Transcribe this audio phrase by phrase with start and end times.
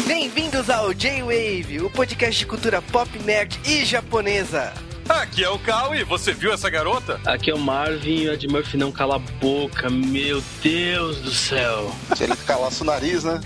[0.00, 4.72] Bem-vindos ao J-Wave, o podcast de cultura pop, nerd e japonesa.
[5.08, 7.20] Aqui é o Cal e você viu essa garota?
[7.26, 11.30] Aqui é o Marvin e o Ed Murphy não cala a boca, meu Deus do
[11.30, 11.94] céu.
[12.16, 13.40] Se ele calasse o nariz, né?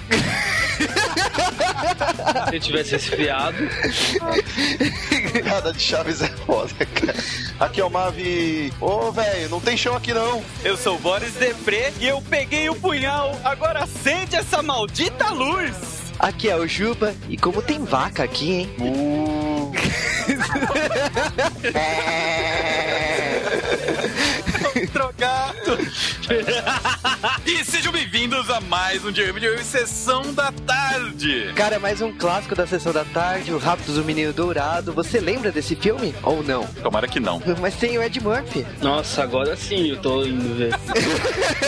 [2.44, 3.56] Se ele tivesse resfriado.
[5.42, 7.18] Piada de Chaves é foda, cara.
[7.58, 8.72] Aqui é o Mavi.
[8.80, 10.44] Ô, velho, não tem chão aqui não.
[10.64, 13.38] Eu sou o Boris Depré e eu peguei o punhal.
[13.42, 15.95] Agora acende essa maldita luz.
[16.18, 18.74] Aqui é o Juba e como tem vaca aqui, hein?
[18.80, 19.72] Uh.
[24.92, 25.78] Drogato.
[27.46, 31.52] E sejam bem-vindos a mais um Dia de Sessão da Tarde.
[31.54, 34.92] Cara, mais um clássico da sessão da tarde, o Rápido do Menino Dourado.
[34.92, 36.12] Você lembra desse filme?
[36.24, 36.66] Ou não?
[36.82, 37.40] Tomara que não.
[37.60, 38.66] Mas tem o Ed Murphy.
[38.82, 40.74] Nossa, agora sim eu tô indo ver.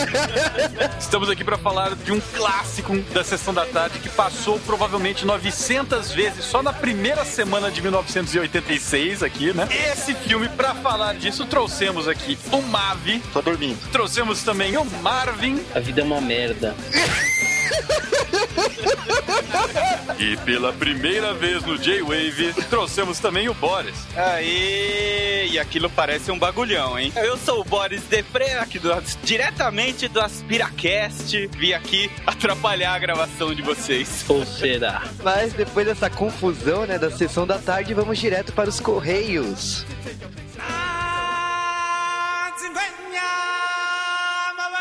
[0.99, 6.11] Estamos aqui para falar de um clássico da Sessão da Tarde que passou provavelmente 900
[6.13, 9.69] vezes só na primeira semana de 1986 aqui, né?
[9.93, 13.79] Esse filme, para falar disso, trouxemos aqui o Mavi, Tô dormindo.
[13.93, 16.75] trouxemos também o Marvin A vida é uma merda.
[20.19, 23.95] e pela primeira vez no J-Wave trouxemos também o Boris.
[24.17, 27.13] Aê, e aquilo parece um bagulhão, hein?
[27.17, 28.89] Eu sou o Boris Depré, aqui do,
[29.23, 31.49] diretamente do AspiraCast.
[31.49, 34.25] Vim aqui atrapalhar a gravação de vocês.
[34.29, 35.03] Ou será?
[35.23, 39.85] Mas depois dessa confusão, né, da sessão da tarde, vamos direto para os Correios.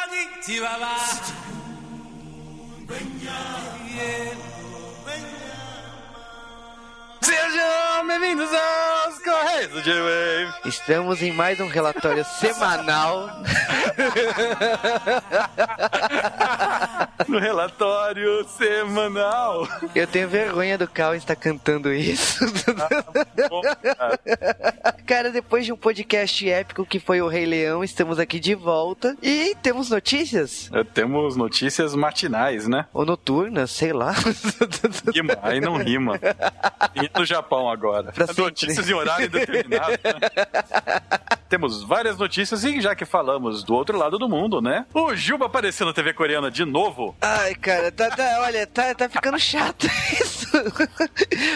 [0.10, 1.34] si.
[7.22, 10.54] Sejam bem-vindos aos Correios do J-Wave.
[10.66, 13.30] Estamos em mais um relatório semanal.
[17.28, 19.68] No relatório semanal.
[19.94, 22.46] Eu tenho vergonha do Cal estar cantando isso.
[23.50, 24.20] Bom, cara.
[25.08, 29.16] Cara, depois de um podcast épico que foi o Rei Leão, estamos aqui de volta
[29.22, 30.70] e temos notícias.
[30.74, 32.86] Eh, Temos notícias matinais, né?
[32.94, 34.14] Ou noturnas, sei lá.
[35.14, 36.20] Rima, aí não rima.
[37.18, 38.14] No Japão agora.
[38.38, 39.92] Notícias em horário indeterminado.
[39.92, 39.98] né?
[41.50, 44.86] Temos várias notícias e já que falamos do outro lado do mundo, né?
[44.94, 47.16] O Juba apareceu na TV coreana de novo.
[47.22, 49.88] Ai, cara, tá, tá- olha, tá, tá ficando chato
[50.22, 50.48] isso.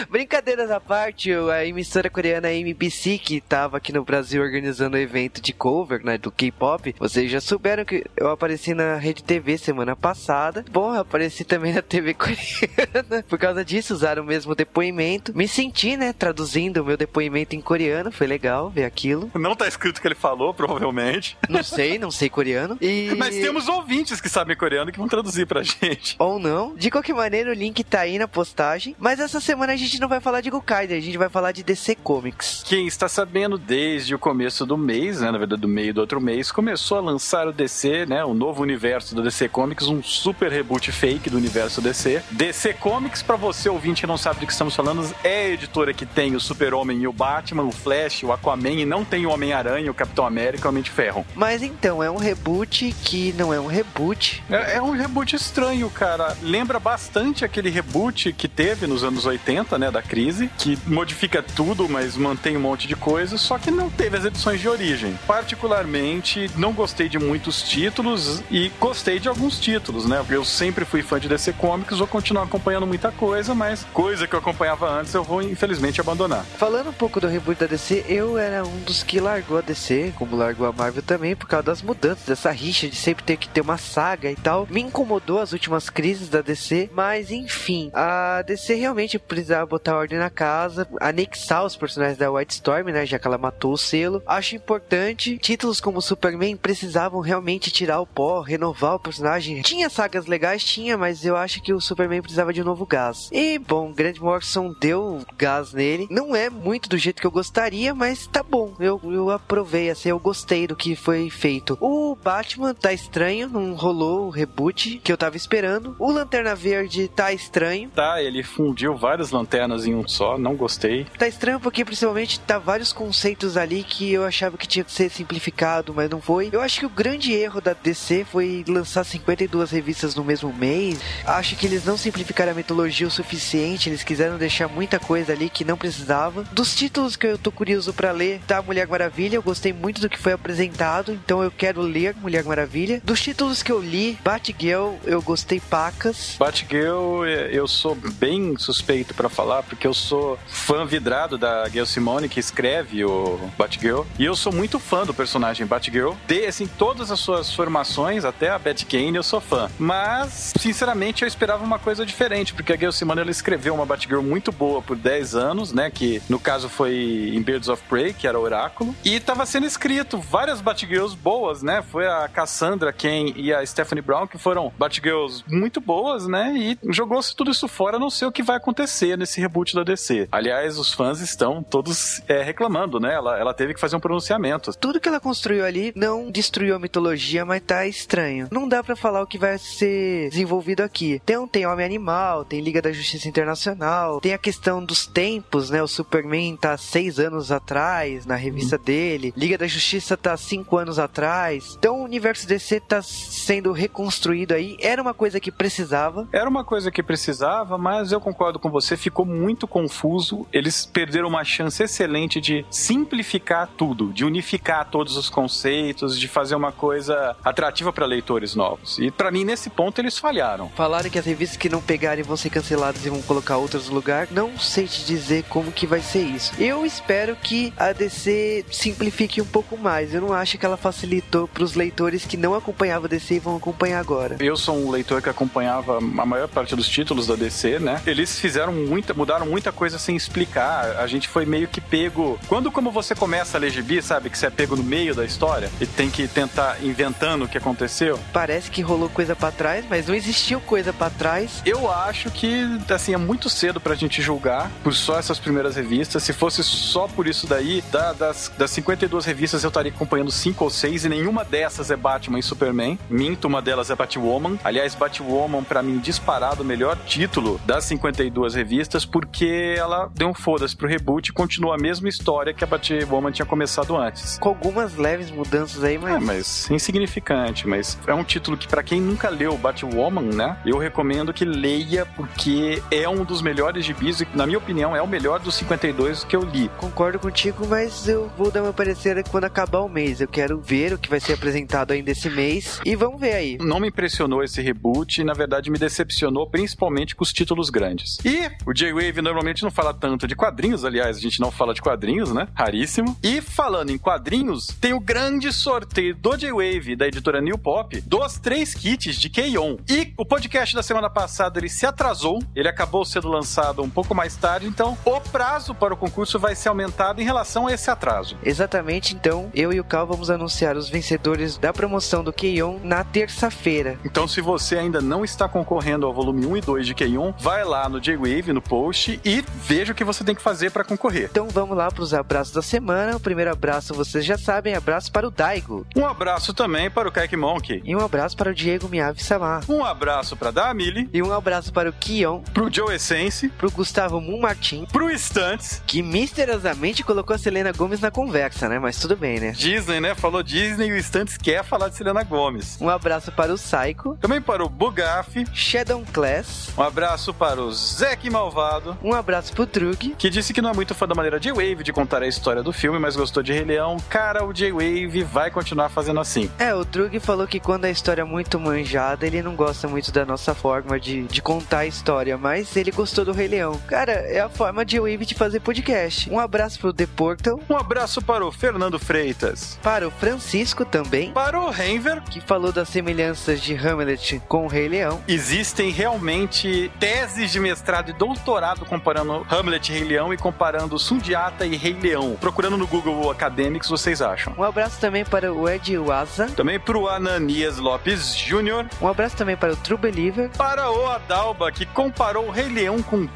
[0.08, 5.42] Brincadeiras à parte, a emissora coreana MBC, que tava aqui no Brasil organizando o evento
[5.42, 9.94] de cover, né, do K-pop, vocês já souberam que eu apareci na Rede TV semana
[9.94, 10.64] passada.
[10.70, 13.22] Bom, eu apareci também na TV coreana.
[13.28, 15.32] Por causa disso, usaram o mesmo depoimento.
[15.42, 18.12] Me senti, né, traduzindo o meu depoimento em coreano.
[18.12, 19.28] Foi legal ver aquilo.
[19.34, 21.36] Não tá escrito o que ele falou, provavelmente.
[21.48, 22.78] Não sei, não sei coreano.
[22.80, 23.12] E...
[23.18, 26.14] Mas temos ouvintes que sabem coreano que vão traduzir pra gente.
[26.16, 26.76] ou não.
[26.76, 28.94] De qualquer maneira, o link tá aí na postagem.
[29.00, 31.64] Mas essa semana a gente não vai falar de Gokaider, a gente vai falar de
[31.64, 32.62] DC Comics.
[32.64, 36.20] Quem está sabendo desde o começo do mês, né, na verdade do meio do outro
[36.20, 40.52] mês, começou a lançar o DC, né, o novo universo do DC Comics, um super
[40.52, 42.22] reboot fake do universo DC.
[42.30, 45.92] DC Comics, pra você ouvinte que não sabe do que estamos falando, é a editora
[45.92, 49.30] que tem o Super-Homem e o Batman, o Flash, o Aquaman e não tem o
[49.30, 51.26] Homem-Aranha, o Capitão América e o Homem de Ferro.
[51.34, 54.42] Mas então, é um reboot que não é um reboot.
[54.50, 56.36] É, é um reboot estranho, cara.
[56.42, 61.88] Lembra bastante aquele reboot que teve nos anos 80, né, da crise, que modifica tudo,
[61.88, 65.18] mas mantém um monte de coisas, só que não teve as edições de origem.
[65.26, 70.24] Particularmente, não gostei de muitos títulos e gostei de alguns títulos, né?
[70.28, 74.34] Eu sempre fui fã de DC Comics, vou continuar acompanhando muita coisa, mas coisa que
[74.34, 76.44] eu acompanhava antes eu vou infelizmente abandonar.
[76.44, 80.12] Falando um pouco do reboot da DC, eu era um dos que largou a DC,
[80.16, 83.48] como largou a Marvel também, por causa das mudanças, dessa rixa de sempre ter que
[83.48, 84.66] ter uma saga e tal.
[84.70, 90.18] Me incomodou as últimas crises da DC, mas enfim, a DC realmente precisava botar ordem
[90.18, 94.22] na casa, anexar os personagens da White Storm, né, já que ela matou o selo.
[94.26, 95.38] Acho importante.
[95.38, 99.62] Títulos como Superman precisavam realmente tirar o pó, renovar o personagem.
[99.62, 103.28] Tinha sagas legais, tinha, mas eu acho que o Superman precisava de um novo gás.
[103.32, 106.06] E, bom, Grant Morrison deu gás nele.
[106.10, 108.74] Não é muito do jeito que eu gostaria, mas tá bom.
[108.78, 111.76] Eu, eu aprovei, assim, eu gostei do que foi feito.
[111.80, 115.96] O Batman tá estranho, não rolou o reboot que eu tava esperando.
[115.98, 117.90] O Lanterna Verde tá estranho.
[117.90, 121.06] Tá, ele fundiu várias lanternas em um só, não gostei.
[121.18, 125.10] Tá estranho porque principalmente tá vários conceitos ali que eu achava que tinha que ser
[125.10, 126.50] simplificado, mas não foi.
[126.52, 131.00] Eu acho que o grande erro da DC foi lançar 52 revistas no mesmo mês.
[131.24, 135.50] Acho que eles não simplificaram a mitologia o suficiente, eles quiseram deixar muita coisa ali
[135.50, 136.44] que não precisava.
[136.52, 140.08] Dos títulos que eu tô curioso pra ler, tá Mulher Maravilha, eu gostei muito do
[140.08, 143.00] que foi apresentado, então eu quero ler Mulher Maravilha.
[143.04, 146.36] Dos títulos que eu li, Batgirl, eu gostei pacas.
[146.38, 152.28] Batgirl, eu sou bem suspeito pra falar, porque eu sou fã vidrado da Gail Simone,
[152.28, 154.02] que escreve o Batgirl.
[154.18, 156.12] E eu sou muito fã do personagem Batgirl.
[156.26, 159.70] De, assim, todas as suas formações, até a Batcane, eu sou fã.
[159.78, 164.22] Mas, sinceramente, eu esperava uma coisa diferente, porque a Gail Simone, ela escreveu uma Batgirl
[164.22, 165.90] muito boa por 10 anos, né?
[165.90, 168.94] Que, no caso, foi em Birds of Prey, que era Oráculo.
[169.02, 171.80] E tava sendo escrito várias Batgirls boas, né?
[171.80, 176.52] Foi a Cassandra Ken e a Stephanie Brown, que foram Batgirls muito boas, né?
[176.54, 180.28] E jogou-se tudo isso fora, não sei o que vai acontecer nesse reboot da DC.
[180.30, 183.14] Aliás, os fãs estão todos é, reclamando, né?
[183.14, 184.76] Ela, ela teve que fazer um pronunciamento.
[184.78, 188.48] Tudo que ela construiu ali não destruiu a mitologia, mas tá estranho.
[188.50, 191.22] Não dá para falar o que vai ser desenvolvido aqui.
[191.24, 195.82] Tem, tem Homem Animal, tem Liga da Justiça Internacional, tem a questão dos tempos, né?
[195.82, 198.84] O Superman tá seis anos atrás na revista hum.
[198.84, 201.76] dele, Liga da Justiça tá cinco anos atrás.
[201.78, 204.76] Então o universo DC tá sendo reconstruído aí.
[204.80, 206.28] Era uma coisa que precisava.
[206.32, 210.46] Era uma coisa que precisava, mas eu concordo com você, ficou muito confuso.
[210.52, 216.54] Eles perderam uma chance excelente de simplificar tudo, de unificar todos os conceitos, de fazer
[216.54, 218.98] uma coisa atrativa para leitores novos.
[218.98, 220.68] E para mim, nesse ponto, eles falharam.
[220.70, 223.94] Falaram que as revistas que não pegarem vão ser canceladas e vão colocar outras no
[223.94, 224.28] lugar.
[224.30, 226.52] Não sei te dizer como que vai ser isso.
[226.58, 230.14] Eu espero que a DC simplifique um pouco mais.
[230.14, 233.38] Eu não acho que ela facilitou para os leitores que não acompanhavam a DC e
[233.38, 234.36] vão acompanhar agora.
[234.40, 238.00] Eu sou um leitor que acompanhava a maior parte dos títulos da DC, né?
[238.06, 240.96] Eles fizeram muita, mudaram muita coisa sem explicar.
[240.96, 242.40] A gente foi meio que pego.
[242.48, 245.24] Quando como você começa a ler gibi, sabe que você é pego no meio da
[245.24, 248.18] história e tem que tentar inventando o que aconteceu.
[248.32, 251.60] Parece que rolou coisa para trás, mas não existiu coisa para trás.
[251.66, 254.51] Eu acho que assim é muito cedo pra gente julgar
[254.82, 256.22] por só essas primeiras revistas.
[256.22, 260.64] Se fosse só por isso daí, da, das, das 52 revistas eu estaria acompanhando 5
[260.64, 262.98] ou 6 e nenhuma dessas é Batman e Superman.
[263.08, 264.58] Minto, uma delas é Batwoman.
[264.64, 270.34] Aliás, Batwoman para mim disparado o melhor título das 52 revistas porque ela deu um
[270.34, 274.38] foda-se pro reboot e continua a mesma história que a Batwoman tinha começado antes.
[274.38, 276.14] Com algumas leves mudanças aí, mas.
[276.14, 277.66] É, mas insignificante.
[277.66, 280.56] Mas é um título que, para quem nunca leu Batwoman, né?
[280.64, 285.00] Eu recomendo que leia, porque é um dos melhores gibis e, na minha opinião, é
[285.00, 286.68] o melhor dos 52 que eu li.
[286.76, 290.20] Concordo contigo, mas eu vou dar meu parecer quando acabar o mês.
[290.20, 293.58] Eu quero ver o que vai ser apresentado ainda esse mês e vamos ver aí.
[293.60, 298.18] Não me impressionou esse reboot e, na verdade, me decepcionou principalmente com os títulos grandes.
[298.24, 301.80] E o J-Wave normalmente não fala tanto de quadrinhos, aliás, a gente não fala de
[301.80, 302.48] quadrinhos, né?
[302.52, 303.16] Raríssimo.
[303.22, 308.40] E falando em quadrinhos, tem o grande sorteio do J-Wave, da editora New Pop, dos
[308.40, 309.76] três kits de K-On!
[309.88, 314.12] E o podcast da semana passada ele se atrasou, ele acabou sendo lançado um pouco
[314.12, 317.90] mais tarde, então o prazo para o concurso vai ser aumentado em relação a esse
[317.90, 318.36] atraso.
[318.42, 322.80] Exatamente, então eu e o Cal vamos anunciar os vencedores da promoção do K-On!
[322.82, 323.98] na terça-feira.
[324.04, 327.64] Então se você ainda não está concorrendo ao volume 1 e 2 de K-On!, vai
[327.64, 331.28] lá no J-Wave, no post, e veja o que você tem que fazer para concorrer.
[331.30, 333.16] Então vamos lá para os abraços da semana.
[333.16, 335.86] O primeiro abraço, vocês já sabem, abraço para o Daigo.
[335.96, 337.82] Um abraço também para o Kek Monkey.
[337.84, 339.64] E um abraço para o Diego Miyavi Samar.
[339.68, 341.08] Um abraço para a Damili.
[341.12, 342.40] E um abraço para o Kion.
[342.52, 343.48] Pro Joe Essence.
[343.50, 344.86] Pro Gustavo Moon Martin.
[344.86, 345.82] Pro Stunts.
[345.86, 348.78] Que misteriosamente colocou a Selena Gomes na conversa, né?
[348.78, 349.52] Mas tudo bem, né?
[349.52, 350.14] Disney, né?
[350.14, 352.78] Falou Disney e o Stunts quer falar de Selena Gomes.
[352.80, 354.16] Um abraço para o Psycho.
[354.20, 355.44] Também para o Bugaf.
[355.52, 356.70] Shadow Class.
[356.76, 358.96] Um abraço para o Zack Malvado.
[359.02, 360.14] Um abraço pro Drug.
[360.16, 362.62] Que disse que não é muito fã da maneira de Wave de contar a história
[362.62, 363.96] do filme, mas gostou de Rei Leão.
[364.08, 366.50] Cara, o J-Wave vai continuar fazendo assim.
[366.58, 370.12] É, o Drug falou que quando a história é muito manjada, ele não gosta muito
[370.12, 373.80] da nossa forma de, de contar a história, mas ele gostou do Rei Leão.
[373.86, 376.30] Cara, é a forma de Wave de fazer podcast.
[376.30, 377.60] Um abraço pro The Portal.
[377.68, 379.78] Um abraço para o Fernando Freitas.
[379.82, 381.32] Para o Francisco também.
[381.32, 382.22] Para o Renver.
[382.22, 385.22] Que falou das semelhanças de Hamlet com o Rei Leão.
[385.26, 391.66] Existem realmente teses de mestrado e doutorado comparando Hamlet e Rei Leão e comparando Sundiata
[391.66, 392.36] e Rei Leão.
[392.40, 394.54] Procurando no Google Academics, vocês acham.
[394.58, 396.46] Um abraço também para o Ed Waza.
[396.48, 398.86] Também para o Ananias Lopes Jr.
[399.00, 400.50] Um abraço também para o True Believer.
[400.50, 403.26] Para o Adalba, que comparou o Rei Leão com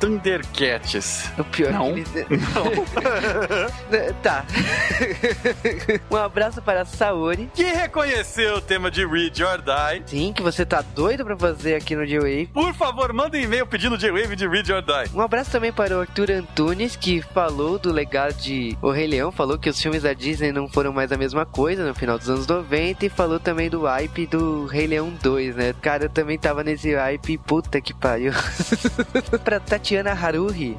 [0.66, 1.30] Thundercats.
[1.38, 1.94] O pior Não.
[1.94, 2.26] que ele...
[2.54, 4.12] Não.
[4.23, 4.44] tá.
[6.11, 7.49] um abraço para a Saori.
[7.54, 10.02] Que reconheceu o tema de Read or Die.
[10.06, 12.46] Sim, que você tá doido pra fazer aqui no J-Wave.
[12.52, 15.14] Por favor, manda um e-mail pedindo J-Wave de Read or Die.
[15.14, 19.30] Um abraço também para o Arthur Antunes, que falou do legado de O Rei Leão,
[19.30, 22.28] falou que os filmes da Disney não foram mais a mesma coisa no final dos
[22.28, 25.75] anos 90 e falou também do hype do Rei Leão 2, né?
[25.80, 28.32] Cara, eu também tava nesse hype, puta que pariu.
[29.44, 30.12] pra Tatiana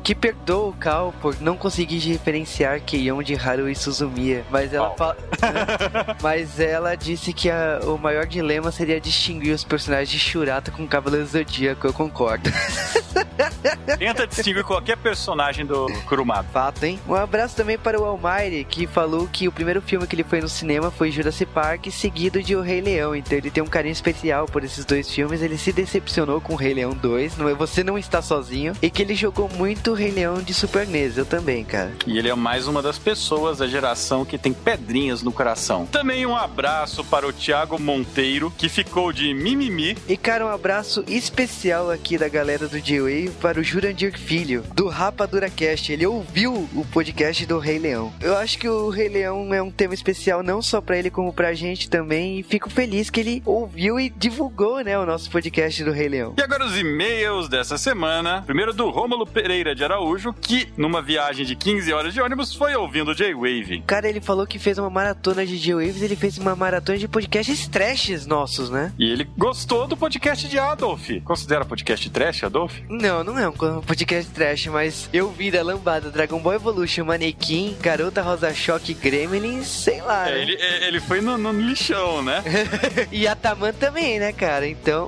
[0.04, 5.18] Que perdoa o Cal por não conseguir diferenciar Keion de Haruhi Suzumiya, mas ela fala...
[6.22, 10.70] mas ela ela disse que a- o maior dilema seria distinguir os personagens de Shurata
[10.70, 12.50] com Cavaleiro Zodíaco, eu concordo.
[13.98, 16.48] Tenta distinguir qualquer personagem do Kurumada.
[16.52, 17.00] Fato, hein?
[17.08, 20.40] Um abraço também para o Almighty, que falou que o primeiro filme que ele foi
[20.42, 23.16] no cinema foi Jurassic Park, seguido de O Rei Leão.
[23.16, 25.42] Então ele tem um carinho especial por esses dois filmes.
[25.42, 28.74] Ele se decepcionou com o Rei Leão 2, não é, você não está sozinho.
[28.82, 31.92] E que ele jogou muito o Rei Leão de Super NES, eu também, cara.
[32.06, 35.86] E ele é mais uma das pessoas da geração que tem pedrinhas no coração.
[35.86, 39.98] Também um abraço para o Thiago Monteiro, que ficou de mimimi.
[40.08, 44.88] E cara, um abraço especial aqui da galera do J-Wave para o Jurandir Filho, do
[44.88, 45.92] Rapadura Cast.
[45.92, 48.14] Ele ouviu o podcast do Rei Leão.
[48.22, 51.34] Eu acho que o Rei Leão é um tema especial não só pra ele, como
[51.34, 52.40] pra gente também.
[52.40, 56.36] E fico feliz que ele ouviu e divulgou, né, o nosso podcast do Rei Leão.
[56.38, 58.44] E agora os e-mails dessa semana.
[58.46, 62.76] Primeiro do Rômulo Pereira de Araújo, que numa viagem de 15 horas de ônibus foi
[62.76, 63.82] ouvindo J-Wave.
[63.88, 67.66] Cara, ele falou que fez uma maratona de J-Waves, ele fez uma maratona de podcasts
[67.66, 68.92] trashes nossos, né?
[69.00, 71.10] E ele gostou do podcast de Adolf.
[71.24, 72.78] Considera podcast trash, Adolf?
[72.90, 77.78] Não, não é um podcast trash, mas eu vi da lambada Dragon Ball Evolution, Manequim,
[77.80, 80.28] Garota Rosa Choque, Gremlins, sei lá.
[80.28, 80.42] É, né?
[80.42, 82.44] ele, é, ele foi no, no lixão, né?
[83.14, 84.68] e a Taman também, né, cara?
[84.68, 85.08] Então.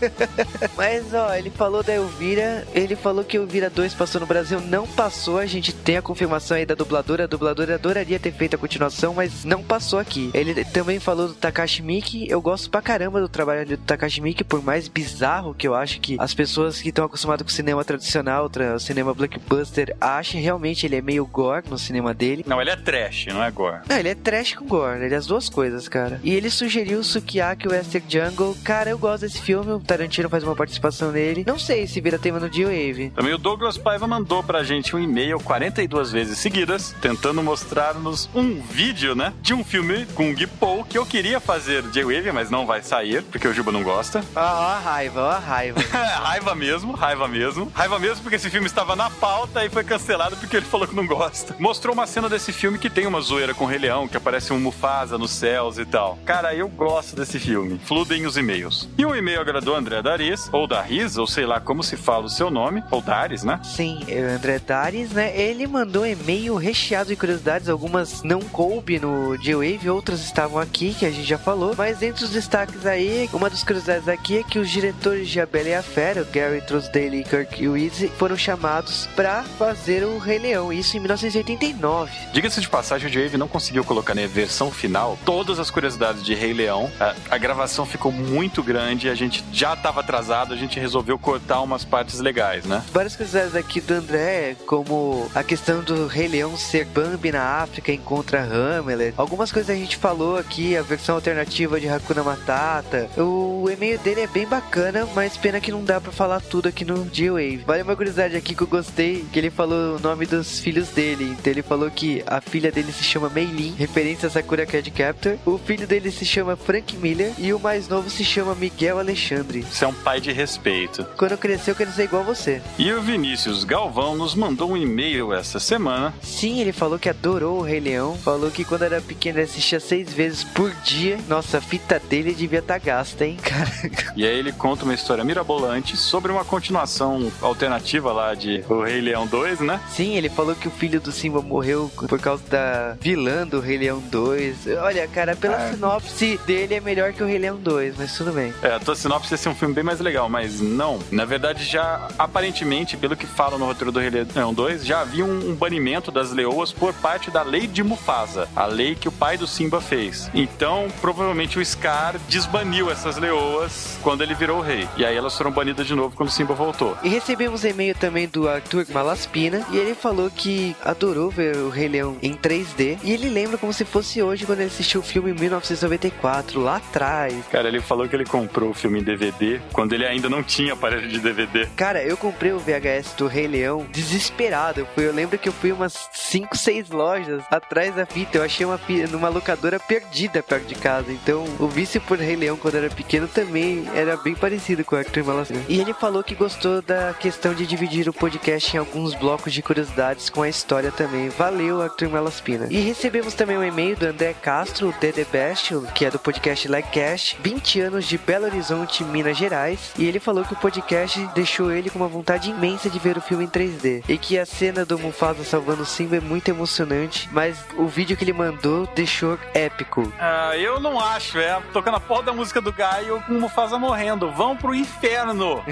[0.78, 2.66] Mas, ó, ele falou da Elvira.
[2.74, 4.60] Ele falou que Elvira 2 passou no Brasil.
[4.60, 5.38] Não passou.
[5.38, 7.24] A gente tem a confirmação aí da dubladora.
[7.24, 10.30] A dubladora adoraria ter feito a continuação, mas não passou aqui.
[10.34, 12.28] Ele também falou do Takashi Miki.
[12.28, 16.00] Eu gosto pra caramba do trabalho do Takashi Miki, por mais bizarro que eu acho
[16.00, 20.40] que as pessoas que estão acostumadas com o cinema tradicional, tra- o cinema blockbuster, achem.
[20.40, 22.44] Realmente ele é meio gore no cinema dele.
[22.46, 23.80] Não, ele é trash, não é gore.
[23.88, 26.20] Não, ele é trash com gore, ele é as duas coisas, cara.
[26.22, 28.56] E ele sugeriu o Sukiyaki Western Jungle.
[28.64, 31.44] Cara, eu gosto desse filme, o Tarantino faz uma participação nele.
[31.46, 33.12] Não sei se vira tema no G-Wave.
[33.24, 38.60] Também o Douglas Paiva mandou pra gente um e-mail 42 vezes seguidas, tentando mostrar-nos um
[38.60, 39.32] vídeo, né?
[39.40, 42.82] De um filme com o Gui Paul que eu queria fazer J-Wave, mas não vai
[42.82, 44.22] sair, porque o Juba não gosta.
[44.36, 45.80] Ó, ó a raiva, ó a raiva.
[46.20, 47.72] raiva mesmo, raiva mesmo.
[47.74, 50.94] Raiva mesmo porque esse filme estava na pauta e foi cancelado porque ele falou que
[50.94, 51.56] não gosta.
[51.58, 54.52] Mostrou uma cena desse filme que tem uma zoeira com o Rei Leão, que aparece
[54.52, 56.18] um Mufasa nos céus e tal.
[56.26, 57.80] Cara, eu gosto desse filme.
[57.86, 58.86] Fludem os e-mails.
[58.98, 62.26] E um e-mail agora do André Dariz, ou Dariz, ou sei lá como se fala
[62.26, 63.60] o seu nome, ou Daris, né?
[63.62, 65.32] Sim, é o André Dares, né?
[65.38, 67.68] Ele mandou um e-mail recheado de curiosidades.
[67.68, 71.74] Algumas não coube no G-Wave, outras estavam aqui, que a gente já falou.
[71.78, 75.46] Mas entre os destaques aí, uma das curiosidades aqui é que os diretores de A
[75.46, 80.18] Bela e a Fera, o Gary Trousdale e Kirk Wise, foram chamados pra fazer o
[80.18, 80.72] Rei Leão.
[80.72, 82.10] Isso em 1989.
[82.32, 86.34] Diga-se de passagem, o J-Wave não conseguiu colocar na versão final todas as curiosidades de
[86.34, 86.90] Rei Leão.
[86.98, 91.60] A, a gravação ficou muito grande, a gente já estava atrasado, a gente resolveu cortar
[91.60, 92.82] umas partes legais, né?
[93.04, 97.92] Várias curiosidades aqui do André, como a questão do Rei Leão ser Bambi na África
[97.92, 99.12] encontra Hamlet.
[99.18, 103.10] Algumas coisas a gente falou aqui, a versão alternativa de Hakuna Matata.
[103.18, 106.82] O e-mail dele é bem bacana, mas pena que não dá pra falar tudo aqui
[106.82, 107.64] no G-Wave.
[107.66, 111.36] Vale uma curiosidade aqui que eu gostei, que ele falou o nome dos filhos dele.
[111.38, 115.36] Então ele falou que a filha dele se chama Meilin, referência a Sakura Card Captor.
[115.44, 119.60] O filho dele se chama Frank Miller e o mais novo se chama Miguel Alexandre.
[119.60, 121.04] Você é um pai de respeito.
[121.18, 122.62] Quando eu crescer, eu quero ser igual a você.
[122.78, 126.14] E o Vinícius Galvão nos mandou um e-mail essa semana.
[126.22, 128.16] Sim, ele falou que adorou o Rei Leão.
[128.18, 131.18] Falou que quando era pequeno ele assistia seis vezes por dia.
[131.28, 133.70] Nossa, a fita dele devia estar gasta, hein, cara?
[134.16, 139.00] E aí ele conta uma história mirabolante sobre uma continuação alternativa lá de O Rei
[139.00, 139.80] Leão 2, né?
[139.90, 143.78] Sim, ele falou que o filho do Simba morreu por causa da vilã do Rei
[143.78, 144.66] Leão 2.
[144.82, 145.70] Olha, cara, pela Ah.
[145.72, 148.52] sinopse dele é melhor que o Rei Leão 2, mas tudo bem.
[148.62, 150.98] É, a tua sinopse ia ser um filme bem mais legal, mas não.
[151.10, 155.24] Na verdade, já aparentemente, pelo que falam no roteiro do Rei Leão 2, já havia
[155.24, 159.12] um, um banimento das leoas por parte da lei de Mufasa, a lei que o
[159.12, 160.30] pai do Simba fez.
[160.34, 164.88] Então, provavelmente o Scar desbaniu essas leoas quando ele virou rei.
[164.96, 166.96] E aí elas foram banidas de novo quando o Simba voltou.
[167.02, 171.88] E recebemos e-mail também do Arthur Malaspina e ele falou que adorou ver o Rei
[171.88, 175.30] Leão em 3D e ele lembra como se fosse hoje quando ele assistiu o filme
[175.30, 177.34] em 1994, lá atrás.
[177.50, 180.72] Cara, ele falou que ele comprou o filme em DVD quando ele ainda não tinha
[180.72, 181.66] aparelho de DVD.
[181.76, 182.73] Cara, eu comprei o VHS
[183.16, 184.80] do Rei Leão desesperado.
[184.80, 188.38] Eu, fui, eu lembro que eu fui umas 5, 6 lojas atrás da fita.
[188.38, 191.12] Eu achei uma numa locadora perdida perto de casa.
[191.12, 194.98] Então, o vício por Rei Leão quando era pequeno também era bem parecido com o
[194.98, 195.64] Arthur Malaspina.
[195.68, 199.62] E ele falou que gostou da questão de dividir o podcast em alguns blocos de
[199.62, 201.28] curiosidades com a história também.
[201.28, 202.66] Valeu, Arthur Malaspina.
[202.70, 207.38] E recebemos também um e-mail do André Castro, The Best, que é do podcast Legcast,
[207.40, 209.92] 20 anos de Belo Horizonte, Minas Gerais.
[209.96, 213.20] E ele falou que o podcast deixou ele com uma vontade imensa de ver o
[213.20, 214.02] filme em 3D.
[214.08, 218.16] E que a cena do Mufasa salvando o Simba é muito emocionante, mas o vídeo
[218.16, 220.10] que ele mandou deixou épico.
[220.18, 221.60] Ah, eu não acho, é.
[221.74, 224.32] Tocando a porra da música do Gaio com o Mufasa morrendo.
[224.32, 225.62] Vão pro inferno!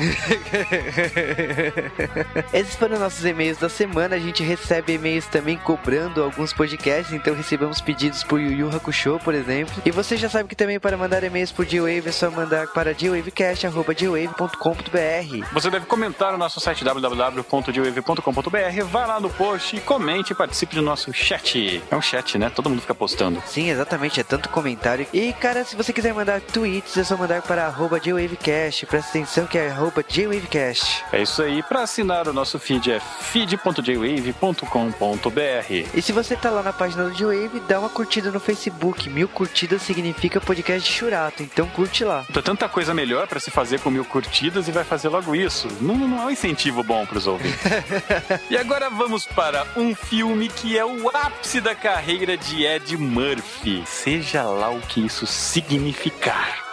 [2.52, 4.16] Esses foram nossos e-mails da semana.
[4.16, 9.18] A gente recebe e-mails também cobrando alguns podcasts, então recebemos pedidos por Yu Yu Hakusho,
[9.24, 9.74] por exemplo.
[9.86, 12.92] E você já sabe que também para mandar e-mails por G-Wave é só mandar para
[12.92, 15.54] gwavecast.gwave.com.br.
[15.54, 18.84] Você deve comentar no nosso site www.gwave.com.br.
[18.90, 21.82] Vai lá no post e comente e participe do nosso chat.
[21.90, 22.48] É um chat, né?
[22.50, 23.42] Todo mundo fica postando.
[23.46, 25.06] Sim, exatamente, é tanto comentário.
[25.12, 28.86] E, cara, se você quiser mandar tweets, é só mandar para arroba JWavecast.
[28.86, 31.04] Presta atenção que é arroba JWavecast.
[31.12, 31.62] É isso aí.
[31.62, 35.88] Para assinar o nosso feed é feed.jwave.com.br.
[35.94, 39.08] E se você tá lá na página do J-Wave, dá uma curtida no Facebook.
[39.10, 42.24] Mil curtidas significa podcast de churato, então curte lá.
[42.32, 45.68] Tem tanta coisa melhor para se fazer com mil curtidas e vai fazer logo isso.
[45.80, 47.58] Não, não é um incentivo bom pros ouvintes.
[48.50, 53.82] e agora vamos para um filme que é o ápice da carreira de Ed Murphy.
[53.86, 56.71] Seja lá o que isso significar.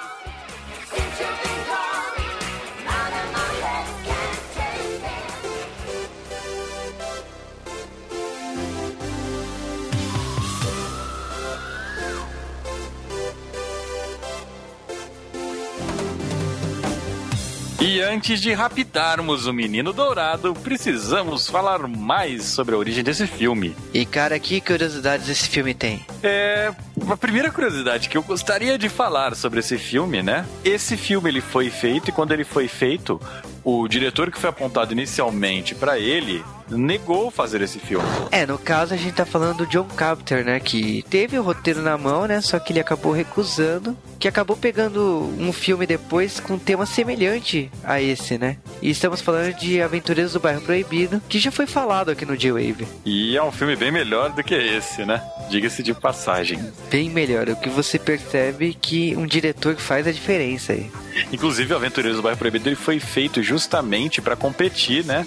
[17.81, 23.73] E antes de raptarmos o Menino Dourado, precisamos falar mais sobre a origem desse filme.
[23.93, 26.05] E, cara, que curiosidades esse filme tem?
[26.21, 26.73] É,
[27.09, 30.45] a primeira curiosidade que eu gostaria de falar sobre esse filme, né?
[30.65, 33.17] Esse filme ele foi feito e quando ele foi feito,
[33.63, 38.05] o diretor que foi apontado inicialmente para ele negou fazer esse filme.
[38.31, 40.59] É, no caso a gente tá falando do John Carpenter, né?
[40.59, 42.41] Que teve o roteiro na mão, né?
[42.41, 43.97] Só que ele acabou recusando.
[44.19, 48.57] Que acabou pegando um filme depois com um tema semelhante a esse, né?
[48.81, 52.85] E estamos falando de Aventureiros do Bairro Proibido, que já foi falado aqui no G-Wave.
[53.05, 55.21] E é um filme bem melhor do que esse, né?
[55.49, 56.59] Diga-se de passagem.
[56.91, 57.49] Bem melhor.
[57.49, 60.91] O que você percebe que um diretor faz a diferença aí.
[61.31, 65.25] Inclusive, o Aventureiros do Bairro Proibido ele foi feito justamente para competir, né?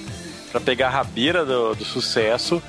[0.53, 2.63] Para pegar a rabeira do, do sucesso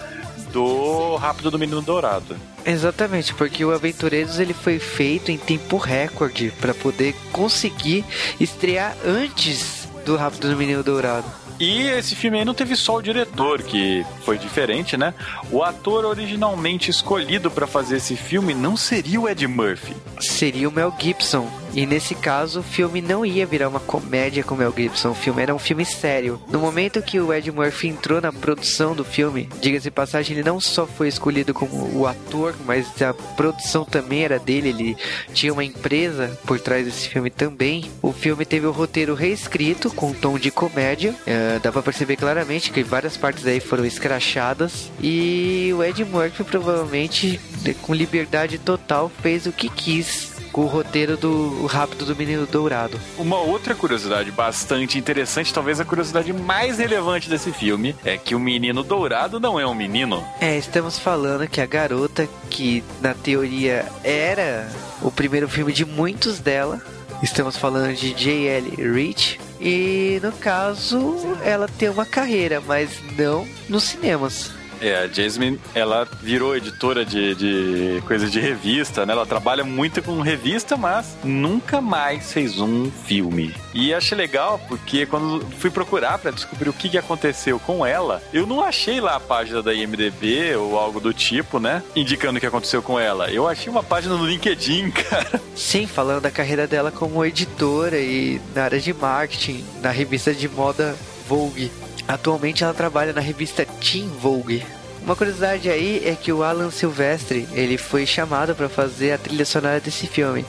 [0.51, 2.35] do Rápido do Menino Dourado.
[2.65, 8.05] Exatamente, porque o Aventureiros ele foi feito em tempo recorde para poder conseguir
[8.39, 11.42] estrear antes do Rápido do Menino Dourado.
[11.59, 15.13] E esse filme aí não teve só o diretor, que foi diferente, né?
[15.51, 19.95] O ator originalmente escolhido para fazer esse filme não seria o Ed Murphy.
[20.19, 21.49] Seria o Mel Gibson.
[21.75, 25.09] E nesse caso, o filme não ia virar uma comédia com o Mel Gibson.
[25.09, 26.39] O filme era um filme sério.
[26.47, 30.59] No momento que o Ed Murphy entrou na produção do filme, diga-se passagem, ele não
[30.59, 34.69] só foi escolhido como o ator, mas a produção também era dele.
[34.69, 34.97] Ele
[35.33, 37.89] tinha uma empresa por trás desse filme também.
[38.03, 41.15] O filme teve o roteiro reescrito com um tom de comédia.
[41.43, 44.91] Uh, dá pra perceber claramente que várias partes aí foram escrachadas.
[45.01, 47.39] E o Ed Murphy provavelmente,
[47.81, 52.99] com liberdade total, fez o que quis com o roteiro do Rápido do Menino Dourado.
[53.17, 58.39] Uma outra curiosidade bastante interessante, talvez a curiosidade mais relevante desse filme, é que o
[58.39, 60.23] Menino Dourado não é um menino.
[60.39, 64.69] É, estamos falando que a garota, que na teoria era
[65.01, 66.79] o primeiro filme de muitos dela,
[67.23, 68.69] Estamos falando de J.L.
[68.93, 69.39] Rich.
[69.65, 74.51] E no caso, ela tem uma carreira, mas não nos cinemas.
[74.83, 79.13] É, a Jasmine, ela virou editora de, de coisas de revista, né?
[79.13, 83.55] Ela trabalha muito com revista, mas nunca mais fez um filme.
[83.73, 88.21] E achei legal porque quando fui procurar para descobrir o que, que aconteceu com ela,
[88.33, 91.81] eu não achei lá a página da IMDB ou algo do tipo, né?
[91.95, 93.31] Indicando o que aconteceu com ela.
[93.31, 95.41] Eu achei uma página no LinkedIn, cara.
[95.55, 100.49] Sim, falando da carreira dela como editora e na área de marketing, na revista de
[100.49, 100.93] moda
[101.25, 101.71] Vogue.
[102.07, 104.65] Atualmente ela trabalha na revista Teen Vogue.
[105.03, 109.45] Uma curiosidade aí é que o Alan Silvestre ele foi chamado para fazer a trilha
[109.45, 110.45] sonora desse filme.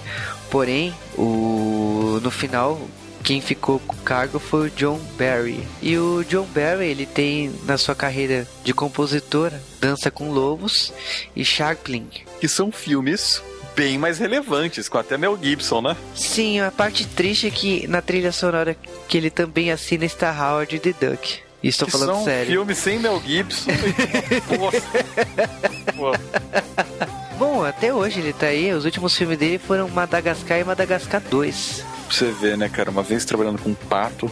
[0.50, 2.80] Porém, o no final
[3.24, 5.66] quem ficou com o cargo foi o John Barry.
[5.80, 10.92] E o John Barry ele tem na sua carreira de compositor Dança com Lobos
[11.34, 12.06] e Sharpling,
[12.38, 13.42] que são filmes
[13.74, 15.96] bem mais relevantes, com até Mel Gibson, né?
[16.14, 18.76] Sim, a parte triste é que na trilha sonora
[19.08, 21.40] que ele também assina está Howard the Duck.
[21.62, 22.52] E estou que falando são sério.
[22.52, 23.70] filme sem Mel Gibson.
[27.38, 28.72] Bom, até hoje ele tá aí.
[28.72, 31.84] Os últimos filmes dele foram Madagascar e Madagascar 2.
[32.06, 32.90] Pra você ver, né, cara?
[32.90, 34.30] Uma vez trabalhando com um pato.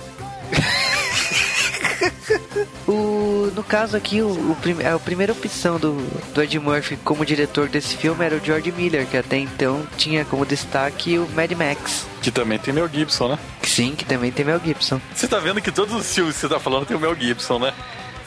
[2.86, 5.96] O, no caso aqui, o, o prim, a primeira opção do,
[6.34, 10.24] do Ed Murphy como diretor desse filme era o George Miller, que até então tinha
[10.24, 12.06] como destaque o Mad Max.
[12.20, 13.38] Que também tem Mel Gibson, né?
[13.62, 15.00] Sim, que também tem Mel Gibson.
[15.14, 17.58] Você tá vendo que todos os filmes que você tá falando tem o Mel Gibson,
[17.58, 17.72] né?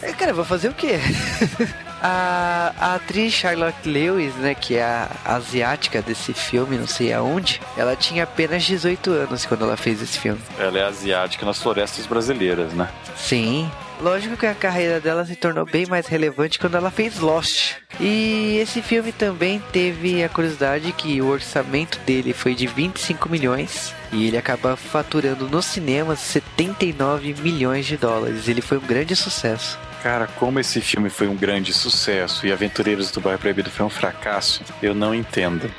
[0.01, 0.99] É, cara, vou fazer o quê?
[2.01, 7.61] A, a atriz Charlotte Lewis, né, que é a asiática desse filme, não sei aonde,
[7.77, 10.39] ela tinha apenas 18 anos quando ela fez esse filme.
[10.59, 12.89] Ela é asiática nas florestas brasileiras, né?
[13.15, 13.69] Sim.
[14.01, 17.75] Lógico que a carreira dela se tornou bem mais relevante quando ela fez Lost.
[17.99, 23.93] E esse filme também teve a curiosidade que o orçamento dele foi de 25 milhões
[24.11, 28.49] e ele acaba faturando nos cinemas 79 milhões de dólares.
[28.49, 29.79] Ele foi um grande sucesso.
[30.01, 33.89] Cara, como esse filme foi um grande sucesso e Aventureiros do Bairro Proibido foi um
[33.89, 35.71] fracasso, eu não entendo.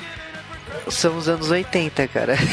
[0.88, 2.36] São os anos 80, cara.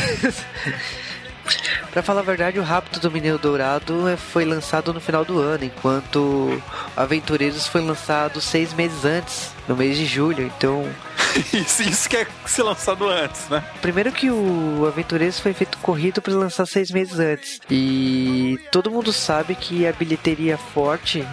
[1.91, 5.39] Pra falar a verdade, o Rapto do Menino Dourado é, foi lançado no final do
[5.39, 6.59] ano, enquanto
[6.97, 10.43] Aventureiros foi lançado seis meses antes, no mês de julho.
[10.43, 10.89] Então,
[11.53, 13.63] isso, isso quer ser lançado antes, né?
[13.79, 17.59] primeiro que o Aventureiros foi feito corrido para lançar seis meses antes.
[17.69, 21.23] E todo mundo sabe que a bilheteria forte,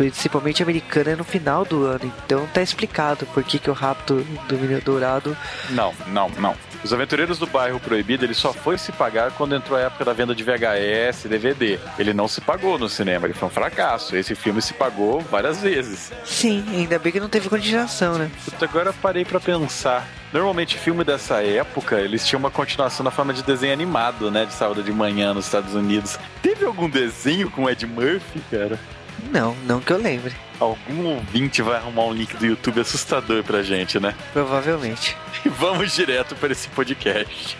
[0.00, 2.10] principalmente americana, é no final do ano.
[2.24, 5.36] Então tá explicado por que, que o Rapto do Menino Dourado
[5.68, 6.54] Não, não, não.
[6.82, 10.14] Os Aventureiros do Bairro Proibido, ele só foi se pagar quando entrou a época da
[10.14, 11.78] venda de VHS e DVD.
[11.98, 14.16] Ele não se pagou no cinema, ele foi um fracasso.
[14.16, 16.10] Esse filme se pagou várias vezes.
[16.24, 18.30] Sim, ainda bem que não teve continuação, né?
[18.46, 20.08] Puta, agora eu parei pra pensar.
[20.32, 24.46] Normalmente filme dessa época, eles tinham uma continuação na forma de desenho animado, né?
[24.46, 26.18] De sábado de manhã nos Estados Unidos.
[26.40, 28.78] Teve algum desenho com Ed Murphy, cara?
[29.30, 30.32] Não, não que eu lembre.
[30.58, 34.14] Algum ouvinte vai arrumar um link do YouTube assustador pra gente, né?
[34.32, 35.16] Provavelmente.
[35.44, 37.56] E vamos direto para esse podcast.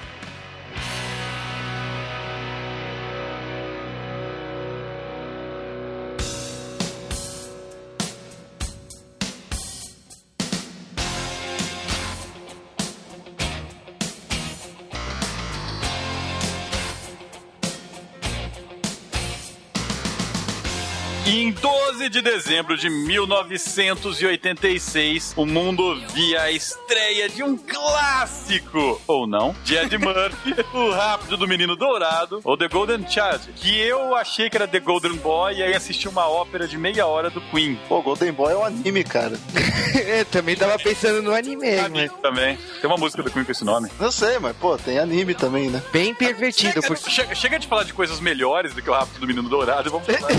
[21.26, 29.00] E em 12 de dezembro de 1986, o mundo via a estreia de um clássico,
[29.06, 33.78] ou não, de Ed Murphy, O Rápido do Menino Dourado, ou The Golden Child, que
[33.78, 37.30] eu achei que era The Golden Boy e aí assisti uma ópera de meia hora
[37.30, 37.78] do Queen.
[37.88, 39.38] Pô, Golden Boy é um anime, cara.
[39.94, 42.56] Eu também tava pensando no anime, Amigo mas também.
[42.80, 43.88] Tem uma música do Queen com esse nome.
[44.00, 45.80] Não sei, mas, pô, tem anime também, né?
[45.92, 49.20] bem pervertido, Chega, porque chega- chega de falar de coisas melhores do que o Rápido
[49.20, 50.30] do Menino Dourado e vamos falar.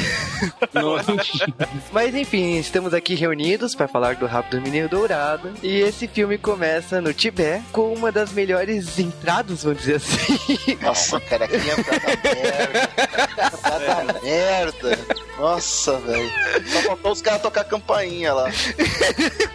[1.92, 5.52] Mas enfim, estamos aqui reunidos para falar do Rápido do Menino Dourado.
[5.62, 10.78] E esse filme começa no Tibete com uma das melhores entradas, vamos dizer assim.
[10.82, 11.76] Nossa, cara, que ia
[13.28, 15.00] dar merda.
[15.38, 16.32] Nossa, velho.
[16.68, 18.50] Só faltou os caras tocar campainha lá.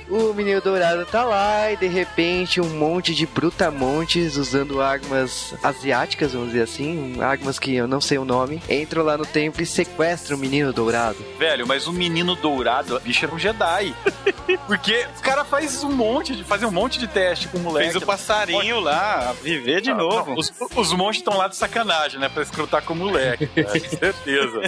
[0.09, 6.33] o Menino Dourado tá lá e de repente um monte de brutamontes usando armas asiáticas,
[6.33, 9.67] vamos dizer assim, armas que eu não sei o nome, entram lá no templo e
[9.67, 11.19] sequestram o Menino Dourado.
[11.39, 13.95] Velho, mas o menino dourado, bicho, era um Jedi.
[14.67, 16.45] Porque o cara faz um monte de.
[16.45, 17.91] Fazia um monte de teste com o moleque.
[17.93, 20.31] Fez o passarinho lá, viver de Não, novo.
[20.31, 22.29] não, Os, os monstros estão lá de sacanagem, né?
[22.29, 23.49] Pra escrutar com o moleque.
[23.65, 24.61] Com certeza.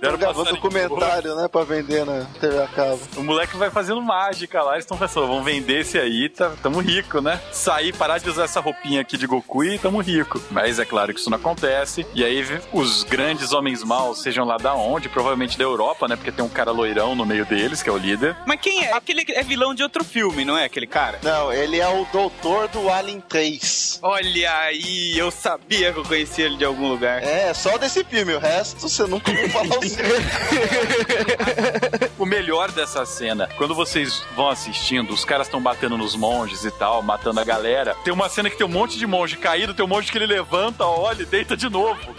[0.00, 3.00] Deram passarinho documentário, né, pra vender na TV a cabo.
[3.16, 6.80] O moleque vai fazendo mágica lá, eles estão pensando, vamos vender esse aí, tá, tamo
[6.80, 7.40] rico, né?
[7.52, 10.40] Sair, parar de usar essa roupinha aqui de Goku e tamo rico.
[10.50, 12.06] Mas é claro que isso não acontece.
[12.14, 16.16] E aí os grandes homens maus, sejam lá da onde, provavelmente da Europa, né?
[16.16, 18.36] Porque tem um cara loirão no meio deles, que é o líder.
[18.46, 18.92] Mas quem é?
[18.92, 21.18] Aquele é vilão de outro filme, não é aquele cara?
[21.22, 24.00] Não, ele é o doutor do Alien 3.
[24.02, 27.22] Olha aí, eu sabia que eu conhecia ele de algum lugar.
[27.22, 30.04] É, só desse filme, o resto você nunca ouviu falar o seu.
[32.18, 36.70] O melhor dessa cena, quando vocês vão assistindo, os caras estão batendo nos monges e
[36.70, 37.96] tal, matando a galera.
[38.04, 40.26] Tem uma cena que tem um monte de monge caído, tem um monge que ele
[40.26, 42.14] levanta, olha e deita de novo.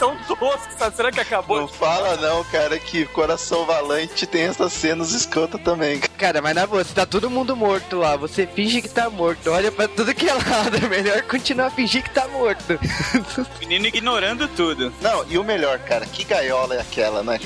[0.00, 1.60] Tão tosco, essa cena que acabou.
[1.60, 6.00] Não fala não, cara, que Coração Valente tem essas cenas escrotas também.
[6.00, 9.50] Cara, mas na boa, se tá todo mundo morto lá, você finge que tá morto,
[9.50, 12.78] olha pra tudo que é lado, é melhor continuar a fingir que tá morto.
[13.60, 14.90] Menino ignorando tudo.
[15.02, 17.38] Não, e o melhor, cara, que gaiola é aquela, né?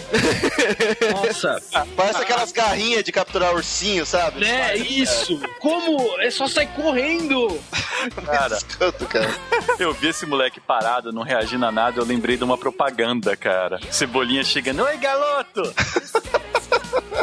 [1.12, 1.60] Nossa,
[1.96, 4.44] Parece aquelas garrinhas de capturar ursinho, sabe?
[4.44, 5.40] é isso.
[5.58, 6.20] Como?
[6.20, 7.60] É só sair correndo.
[8.26, 9.34] Cara, Escroto, cara.
[9.78, 13.80] eu vi esse moleque parado, não reagindo a nada, eu lembrei de uma propaganda, cara.
[13.90, 15.62] Cebolinha chegando, oi galoto!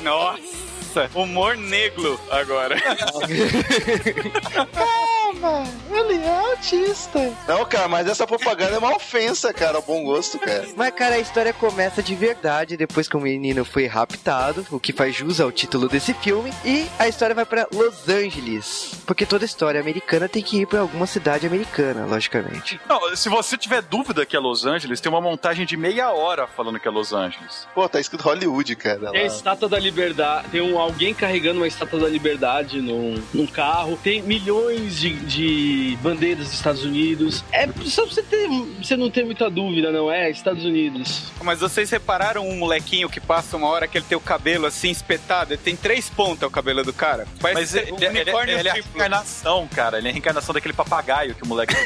[0.02, 2.76] Nossa, humor negro agora.
[5.32, 7.34] Calma, ele é autista.
[7.48, 10.68] Não, cara, mas essa propaganda é uma ofensa, cara, ao bom gosto, cara.
[10.76, 14.92] Mas, cara, a história começa de verdade depois que o menino foi raptado, o que
[14.92, 16.52] faz jus ao título desse filme.
[16.66, 18.92] E a história vai pra Los Angeles.
[19.06, 22.80] Porque toda história americana tem que ir pra alguma cidade americana, logicamente.
[22.88, 26.48] Não, se você tiver dúvida que é Los Angeles, tem uma montagem de meia hora
[26.48, 27.68] falando que é Los Angeles.
[27.74, 29.12] Pô, tá escrito Hollywood, cara.
[29.12, 33.48] Tem a estátua da liberdade, tem um, alguém carregando uma estátua da liberdade num, num
[33.48, 37.44] carro, tem milhões de, de bandeiras dos Estados Unidos.
[37.52, 38.48] É só pra você, ter,
[38.82, 40.30] você não ter muita dúvida, não é?
[40.30, 41.24] Estados Unidos.
[41.44, 44.90] Mas vocês repararam um molequinho que passa uma hora que ele tem o cabelo assim
[44.90, 45.54] espetado?
[45.54, 47.28] Ele tem três pontas o cabelo do cara.
[47.40, 49.98] Parece Mas ser ele, um ele- ele- unicórnio ele é a reencarnação, cara.
[49.98, 51.74] Ele é a reencarnação daquele papagaio que o moleque.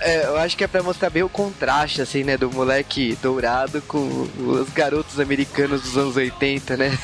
[0.00, 2.36] É, eu acho que é pra mostrar bem o contraste, assim, né?
[2.36, 6.98] Do moleque dourado com os garotos americanos dos anos 80, né?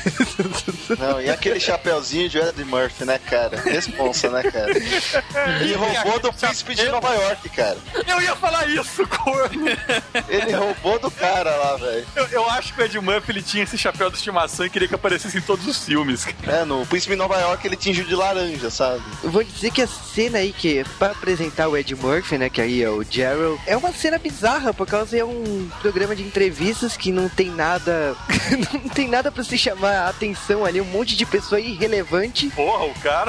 [0.99, 3.38] Não, e aquele chapeuzinho de Eddie Murphy, né, cara?
[3.47, 4.69] Responsa, né, cara?
[5.65, 7.77] E roubou do príncipe de Nova York, cara.
[8.07, 9.65] Eu ia falar isso, corno!
[10.27, 12.05] Ele roubou do cara lá, velho.
[12.15, 14.87] Eu, eu acho que o Ed Murphy ele tinha esse chapéu de estimação e queria
[14.87, 16.25] que aparecesse em todos os filmes.
[16.47, 19.01] É, no Príncipe de Nova York ele tingiu de laranja, sabe?
[19.23, 22.49] Eu vou dizer que a cena aí que é pra apresentar o Ed Murphy, né,
[22.49, 26.23] que aí é o Gerald, é uma cena bizarra, por causa é um programa de
[26.23, 28.15] entrevistas que não tem nada,
[28.73, 32.85] não tem nada pra se chamar a atenção ali, um monte de pessoa irrelevante, Porra,
[32.85, 33.28] o cara.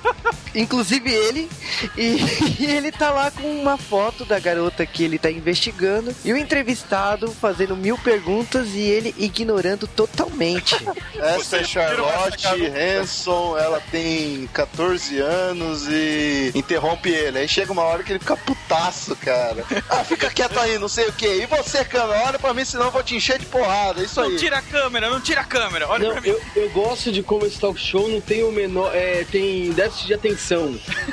[0.55, 1.49] inclusive ele,
[1.97, 2.17] e,
[2.59, 6.37] e ele tá lá com uma foto da garota que ele tá investigando, e o
[6.37, 10.75] entrevistado fazendo mil perguntas e ele ignorando totalmente.
[11.15, 12.47] Essa é Charlotte?
[12.47, 17.39] Hanson, ela tem 14 anos e interrompe ele.
[17.39, 19.63] Aí chega uma hora que ele fica putaço, cara.
[19.89, 21.27] Ah, fica quieto aí, não sei o que.
[21.27, 24.01] E você, câmera, olha pra mim, senão eu vou te encher de porrada.
[24.01, 24.37] É isso Não aí.
[24.37, 25.87] tira a câmera, não tira a câmera.
[25.87, 26.29] Olha Não, pra mim.
[26.29, 28.93] eu, eu gosto de como esse talk show não tem o menor.
[28.95, 30.40] É, tem déficit de atenção.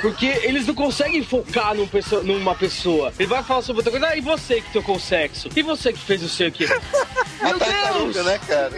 [0.01, 3.13] Porque eles não conseguem focar num perso- numa pessoa.
[3.19, 4.07] Ele vai falar sobre outra coisa.
[4.07, 5.49] Ah, e você que tocou o sexo?
[5.55, 6.65] E você que fez o sei o quê?
[7.41, 8.25] A Meu tartaruga, Deus!
[8.25, 8.71] né, cara?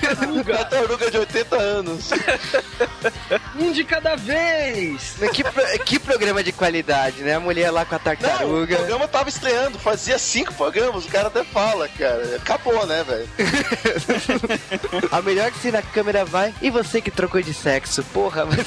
[0.00, 2.10] Tartaruga, Tartaruga de 80 anos.
[3.58, 5.14] um de cada vez!
[5.32, 7.34] que, pro- que programa de qualidade, né?
[7.34, 8.76] A mulher lá com a Não, o tartaruga.
[8.76, 12.36] programa tava estreando, fazia cinco programas, o cara até fala, cara.
[12.36, 13.28] Acabou, né, velho?
[15.10, 16.54] A melhor que se na câmera vai.
[16.60, 18.44] E você que trocou de sexo, porra.
[18.44, 18.66] mas-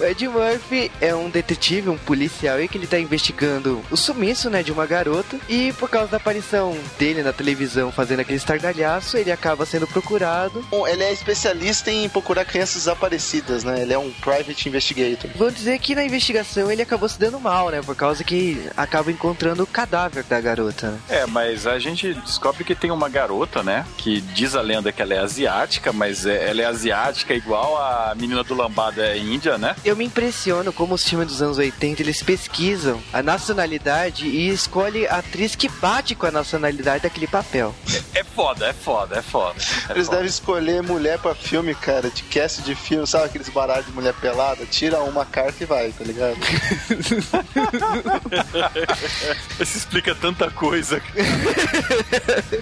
[0.00, 4.48] o Ed Murphy é um detetive, um policial aí que ele tá investigando o sumiço,
[4.50, 5.38] né, de uma garota.
[5.48, 10.64] E por causa da aparição dele na televisão fazendo aquele estardalhaço, ele acaba sendo procurado.
[10.70, 13.82] Bom, ele é especialista em procurar crianças desaparecidas, né?
[13.82, 15.30] Ele é um private investigator.
[15.36, 17.80] Vão dizer que na investigação ele acabou se dando mal, né?
[17.82, 20.90] Por causa que acaba encontrando o cadáver da garota.
[20.90, 20.98] né?
[21.08, 23.84] É, mas a gente descobre que tem uma garota, né?
[23.96, 28.14] Que diz a lenda que ela é asiática, mas é- ela é asiática igual a
[28.16, 29.74] menina do lambada é índia, né?
[29.88, 35.06] Eu me impressiono como os filmes dos anos 80 eles pesquisam a nacionalidade e escolhe
[35.06, 37.74] a atriz que bate com a nacionalidade daquele papel.
[38.14, 39.58] É foda, é foda, é foda.
[39.88, 40.18] É Eles foda.
[40.18, 44.12] devem escolher mulher pra filme, cara, de cast de filme, sabe aqueles baralhos de mulher
[44.12, 44.66] pelada?
[44.66, 46.36] Tira uma carta e vai, tá ligado?
[49.58, 51.00] Isso explica tanta coisa.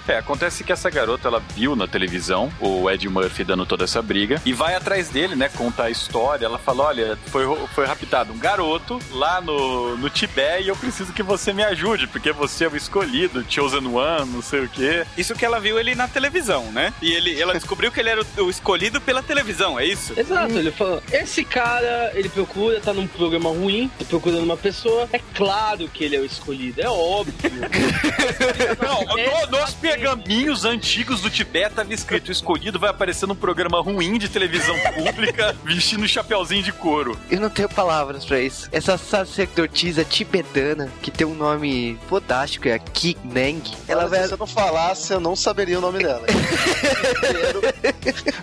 [0.07, 4.01] é, acontece que essa garota, ela viu na televisão o Ed Murphy dando toda essa
[4.01, 6.47] briga e vai atrás dele, né, contar a história.
[6.47, 11.12] Ela fala, olha, foi, foi raptado um garoto lá no, no Tibete e eu preciso
[11.12, 15.05] que você me ajude, porque você é o escolhido, chosen one, não sei o quê.
[15.16, 16.92] Isso que ela viu ele na televisão, né?
[17.02, 20.18] E ele, ela descobriu que ele era o, o escolhido pela televisão, é isso?
[20.18, 25.09] Exato, ele falou: esse cara, ele procura, tá num programa ruim, tá procurando uma pessoa.
[25.12, 27.35] É claro que ele é o escolhido, é óbvio.
[28.83, 29.02] Não,
[29.50, 34.18] no- nos pergaminhos antigos do Tibete tava escrito: o escolhido vai aparecer num programa ruim
[34.18, 37.06] de televisão pública vestindo um chapeuzinho de couro.
[37.31, 38.69] Eu não tenho palavras pra isso.
[38.73, 44.23] Essa sacerdotisa tibetana, que tem um nome fodástico, é a Ki Neng, ela vai.
[44.23, 46.27] Se você não falasse, eu não saberia o nome dela.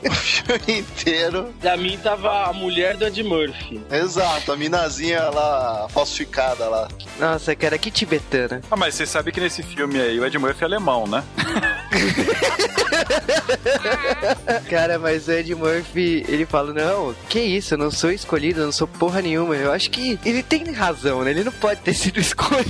[0.05, 1.53] o filme inteiro.
[1.59, 3.81] Pra mim tava a mulher do Ed Murphy.
[3.91, 6.87] Exato, a minazinha lá, falsificada lá.
[7.19, 8.61] Nossa, cara, que tibetana.
[8.69, 11.23] Ah, mas você sabe que nesse filme aí o Ed Murphy é alemão, né?
[14.69, 18.65] Cara, mas o Ed Murphy, ele fala: Não, que isso, eu não sou escolhido, eu
[18.65, 19.55] não sou porra nenhuma.
[19.55, 21.31] Eu acho que ele tem razão, né?
[21.31, 22.63] Ele não pode ter sido escolhido.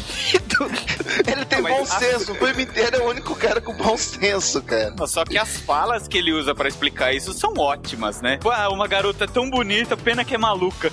[1.28, 2.32] Ele tem Não, mas bom a- senso.
[2.32, 4.94] O filme inteiro é o único cara com bom senso, cara.
[5.08, 8.40] Só que as falas que ele usa pra explicar isso são ótimas, né?
[8.52, 10.92] Ah, uma garota tão bonita, pena que é maluca.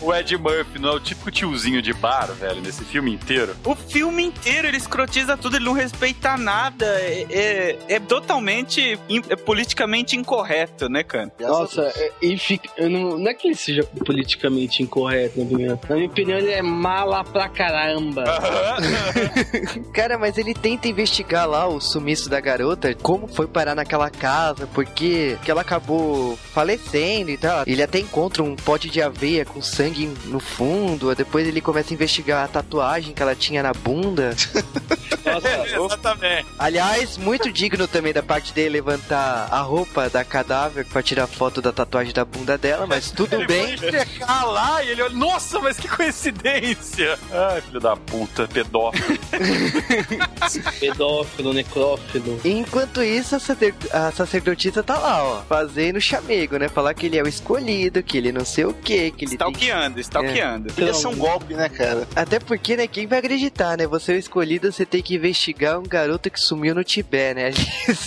[0.00, 3.56] O Ed Murphy não é o típico tiozinho de bar, velho, nesse filme inteiro.
[3.64, 6.61] O filme inteiro ele escrotiza tudo, ele não respeita nada.
[6.80, 11.30] É, é- é totalmente in- é politicamente incorreto, né, cara?
[11.40, 15.94] Nossa, é- e fica, não, não é que ele seja politicamente incorreto, na minha, na
[15.96, 18.24] minha opinião, ele é mala pra caramba.
[19.92, 24.66] Cara, mas ele tenta investigar lá o sumiço da garota, como foi parar naquela casa,
[24.68, 27.64] porque que ela acabou falecendo e tal.
[27.66, 31.94] Ele até encontra um pote de aveia com sangue no fundo, depois ele começa a
[31.94, 34.30] investigar a tatuagem que ela tinha na bunda.
[35.24, 35.48] Nossa,
[35.94, 36.46] Exatamente.
[36.58, 41.60] Aliás, muito digno também da parte dele levantar a roupa da cadáver pra tirar foto
[41.60, 43.76] da tatuagem da bunda dela, mas tudo bem.
[43.76, 47.18] Foi checar lá e ele olha, nossa, mas que coincidência!
[47.32, 49.18] Ai, filho da puta, pedófilo.
[50.78, 52.40] pedófilo, necrófilo.
[52.44, 56.68] Enquanto isso, a, sacer- a sacerdotisa tá lá, ó, fazendo chamego, né?
[56.68, 59.50] Falar que ele é o escolhido, que ele não sei o que, que ele tem...
[59.52, 60.72] Stalkeando, stalkeando.
[60.72, 62.06] Podia ser um golpe, né, cara?
[62.14, 63.86] Até porque, né, quem vai acreditar, né?
[63.86, 67.50] Você é o escolhido, você tem que investigar um garoto que sumiu no Tibete, né?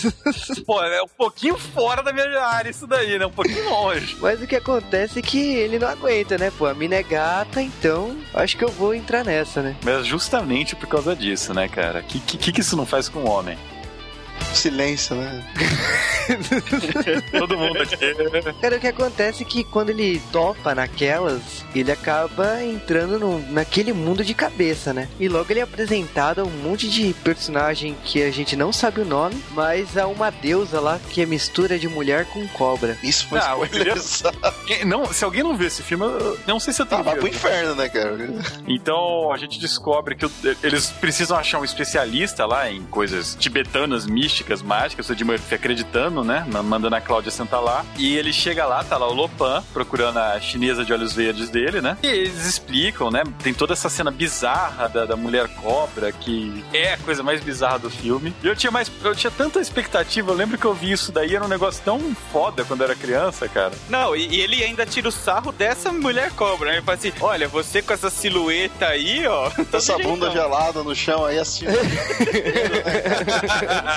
[0.66, 3.26] Pô, é um pouquinho fora da minha área isso daí, né?
[3.26, 4.16] Um pouquinho longe.
[4.20, 6.52] Mas o que acontece é que ele não aguenta, né?
[6.58, 9.76] Pô, a mina é gata, então acho que eu vou entrar nessa, né?
[9.84, 12.02] Mas justamente por causa disso, né, cara?
[12.02, 13.58] Que que, que isso não faz com o homem?
[14.54, 15.44] Silêncio, né?
[17.38, 17.98] Todo mundo aqui.
[18.62, 21.42] Cara, o que acontece é que quando ele topa naquelas,
[21.74, 25.08] ele acaba entrando no, naquele mundo de cabeça, né?
[25.20, 29.02] E logo ele é apresentado a um monte de personagem que a gente não sabe
[29.02, 32.98] o nome, mas há uma deusa lá que é mistura de mulher com cobra.
[33.04, 33.96] Isso foi eu spoiler.
[34.66, 37.04] queria- Não, se alguém não viu esse filme, eu não sei se eu tenho Ah,
[37.04, 38.18] vai pro inferno, né, cara?
[38.68, 40.26] Então a gente descobre que
[40.64, 44.25] eles precisam achar um especialista lá em coisas tibetanas, místicas,
[44.64, 46.46] mágicas, o Ed Murphy acreditando, né?
[46.52, 47.86] ma- Mandando a Cláudia sentar lá.
[47.98, 51.82] E ele chega lá, tá lá o Lopan, procurando a chinesa de olhos verdes dele,
[51.82, 51.98] né?
[52.04, 53.24] E eles explicam, né?
[53.44, 57.80] Tem toda essa cena bizarra da, da mulher cobra, que é a coisa mais bizarra
[57.80, 58.34] do filme.
[58.44, 58.92] E eu tinha mais.
[59.04, 60.32] Eu tinha tanta expectativa.
[60.32, 62.00] Eu lembro que eu vi isso daí, era um negócio tão
[62.32, 63.74] foda quando eu era criança, cara.
[63.90, 66.78] Não, e, e ele ainda tira o sarro dessa mulher cobra, né?
[66.78, 69.50] Ele fala assim: olha, você com essa silhueta aí, ó.
[69.72, 71.76] tá Essa bunda gelada no chão aí assistindo.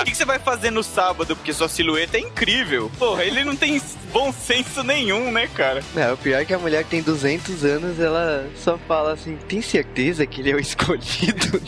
[0.00, 1.36] O que, que você vai fazer no sábado?
[1.36, 2.90] Porque sua silhueta é incrível.
[2.98, 3.80] Porra, ele não tem
[4.12, 5.82] bom senso nenhum, né, cara?
[5.94, 9.36] Não, o pior é que a mulher que tem 200 anos, ela só fala assim,
[9.48, 11.60] tem certeza que ele é o escolhido?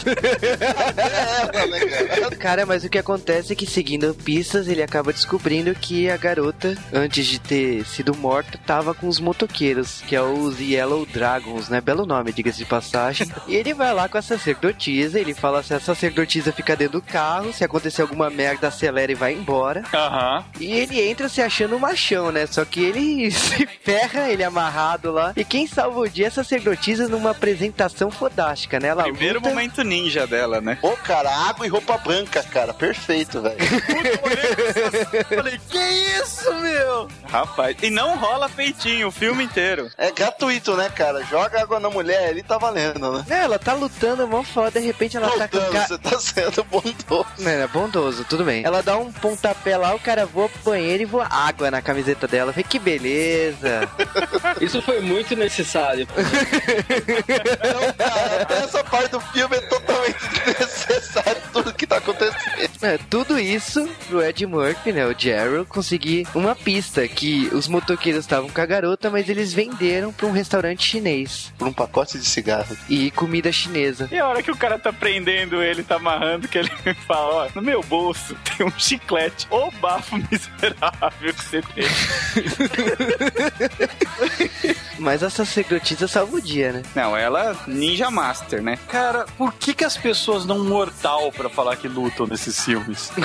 [2.32, 2.66] é cara?
[2.66, 7.26] Mas o que acontece é que seguindo pistas, ele acaba descobrindo que a garota, antes
[7.26, 11.80] de ter sido morta, tava com os motoqueiros, que é os Yellow Dragons, né?
[11.80, 13.30] Belo nome, diga-se de passagem.
[13.46, 17.02] E ele vai lá com a sacerdotisa, ele fala se a sacerdotisa fica dentro do
[17.02, 19.82] carro, se acontecer alguma merda, acelera e vai embora.
[19.92, 20.44] Aham.
[20.58, 21.86] E ele entra se achando um
[22.30, 22.46] né?
[22.46, 25.32] Só que ele se ferra, ele é amarrado lá.
[25.36, 28.88] E quem salva o dia é a sacerdotisa numa apresentação fodástica, né?
[28.88, 29.48] Ela Primeiro luta...
[29.48, 30.78] momento ninja dela, né?
[30.80, 32.72] Pô, cara, água e roupa branca, cara.
[32.74, 33.56] Perfeito, velho.
[35.28, 37.08] Falei, que isso, meu?
[37.28, 39.90] Rapaz, e não rola peitinho o filme inteiro.
[39.96, 41.24] É gratuito, né, cara?
[41.24, 43.24] Joga água na mulher ali, tá valendo, né?
[43.28, 45.86] É, ela tá lutando, mó foda, de repente ela tá com cara...
[45.86, 47.26] você tá sendo bondoso.
[47.38, 48.64] Não, é bondoso, tudo bem.
[48.64, 52.19] Ela dá um pontapé lá, o cara voa pro banheiro e voa água na camiseta
[52.26, 52.52] dela.
[52.52, 53.88] Vê que beleza.
[54.60, 56.06] Isso foi muito necessário.
[56.14, 62.49] Não, cara, até essa parte do filme é totalmente desnecessário tudo que tá acontecendo.
[62.82, 68.24] É, tudo isso pro Ed Murphy, né, o Gerald, conseguir uma pista que os motoqueiros
[68.24, 72.24] estavam com a garota, mas eles venderam pra um restaurante chinês Por um pacote de
[72.24, 72.76] cigarro.
[72.88, 74.08] e comida chinesa.
[74.10, 76.70] E a hora que o cara tá prendendo ele, tá amarrando, que ele
[77.06, 79.46] fala, ó, no meu bolso tem um chiclete.
[79.50, 81.84] Ô bafo miserável que você tem.
[84.98, 86.82] Mas essa sacerdotisa salva o dia, né?
[86.94, 88.78] Não, ela ninja master, né?
[88.88, 93.10] Cara, por que, que as pessoas não mortal pra falar que lutam nesses filmes?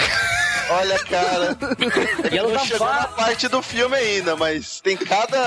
[0.68, 1.56] Olha, cara.
[2.32, 5.38] E ela Não tá chegou na parte do filme ainda, mas tem cada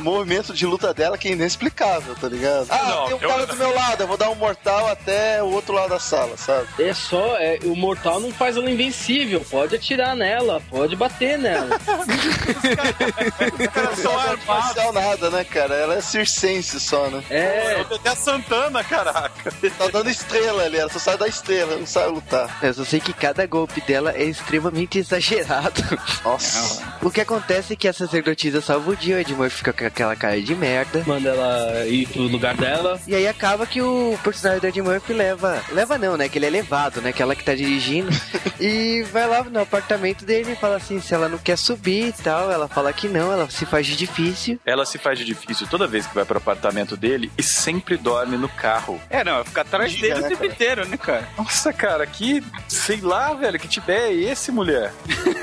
[0.00, 2.66] movimento de luta dela que é inexplicável, tá ligado?
[2.68, 5.42] Ah, Não, tem um eu- cara do meu lado, eu vou dar um mortal até
[5.42, 6.66] o outro lado da sala, sabe?
[6.78, 9.40] É só, é, o mortal não faz ela invencível.
[9.50, 11.78] Pode atirar nela, pode bater nela.
[13.72, 15.74] caras Não é marcial nada, né, cara?
[15.74, 17.24] Ela é circense só, né?
[17.30, 19.50] É, Até a Santana, caraca.
[19.78, 22.58] Tá dando estrela ali, ela só sai da estrela, não sabe lutar.
[22.62, 25.82] Eu só sei que cada golpe dela é extremamente exagerado.
[26.24, 26.80] Nossa.
[27.02, 29.84] O que acontece é que a sacerdotisa salva o dia, o Ed Murphy fica com
[29.84, 31.02] aquela cara de merda.
[31.04, 33.00] Manda ela ir pro lugar dela.
[33.04, 35.60] E aí acaba que o personagem do Ed Murphy leva.
[35.72, 36.28] Leva não, né?
[36.28, 37.12] Que ele é levado, né?
[37.12, 38.10] Que ela que tá dirigindo.
[38.60, 42.12] e vai lá no apartamento dele e fala assim: se ela não quer subir e
[42.12, 42.52] tal.
[42.52, 44.60] Ela fala que não, ela se faz de difícil.
[44.64, 48.36] Ela se faz de difícil toda vez que vai pro apartamento dele e sempre dorme
[48.36, 49.00] no carro.
[49.10, 50.52] É, não, fica atrás Diga, dele né, o tempo cara?
[50.52, 51.28] inteiro, né, cara?
[51.36, 52.40] Nossa, cara, que.
[52.86, 54.92] Sei lá, velho, que tiver é esse, mulher?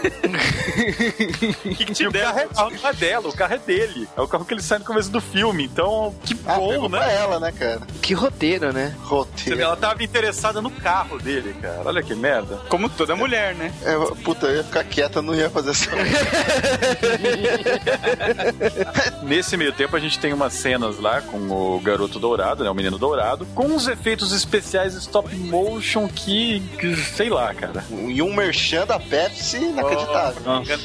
[1.62, 2.24] Que que E te o der?
[2.24, 4.08] carro, é, o carro não é dela, o carro é dele.
[4.18, 5.66] É o carro que ele sai no começo do filme.
[5.66, 6.98] Então, que Ah, bom, pegou né?
[6.98, 7.82] pra ela, né, cara?
[8.02, 8.96] Que roteiro, né?
[9.04, 9.62] Roteiro.
[9.62, 11.82] Ela tava interessada no carro dele, cara.
[11.86, 12.58] Olha que merda.
[12.70, 13.72] Como toda mulher, né?
[13.84, 15.90] É, puta, eu ia ficar quieta, não ia fazer essa.
[19.24, 22.70] Nesse meio tempo, a gente tem umas cenas lá com o garoto dourado, né?
[22.70, 26.60] O menino dourado, com uns efeitos especiais stop motion que.
[26.80, 27.84] que sei lá, cara.
[28.08, 30.42] e um merchan da Pepsi inacreditável.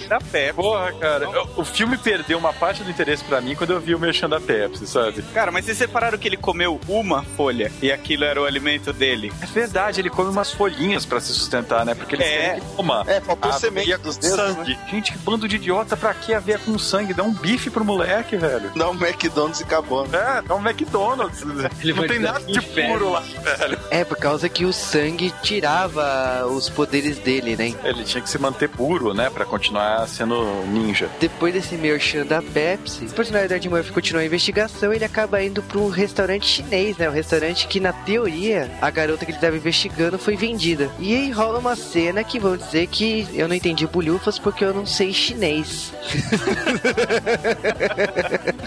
[0.08, 0.52] Da pé.
[0.52, 3.94] Porra, cara, eu- o filme perdeu uma parte do interesse pra mim quando eu vi
[3.94, 5.22] o merchan da Pepsi, sabe?
[5.34, 9.32] Cara, mas vocês separaram que ele comeu uma folha e aquilo era o alimento dele?
[9.42, 11.94] É verdade, ele come umas folhinhas pra se sustentar, né?
[11.94, 12.54] Porque ele É.
[12.54, 13.04] sempre toma.
[13.06, 14.54] É, faltou semente dos dedos, né?
[14.54, 14.78] sangue.
[14.90, 17.12] Gente, que bando de idiota, pra que aveia com sangue?
[17.14, 18.70] Dá um bife pro moleque, velho.
[18.76, 20.06] Dá um McDonald's e acabou.
[20.08, 20.18] né?
[20.38, 21.42] É, dá um McDonald's.
[21.42, 23.78] Ele Não vai tem nada de puro lá, velho.
[23.90, 26.02] É, por causa que o sangue tirava
[26.46, 27.74] os poderes dele, né?
[27.84, 29.30] Ele tinha que se manter puro, né?
[29.30, 31.08] Pra continuar sendo ninja.
[31.20, 35.04] Depois desse merchan da Pepsi, o personagem do Ed Murphy continua a investigação e ele
[35.04, 37.08] acaba indo para um restaurante chinês, né?
[37.08, 40.90] Um restaurante que, na teoria, a garota que ele estava investigando foi vendida.
[40.98, 44.74] E aí rola uma cena que vão dizer que eu não entendi bolhufas porque eu
[44.74, 45.92] não sei chinês.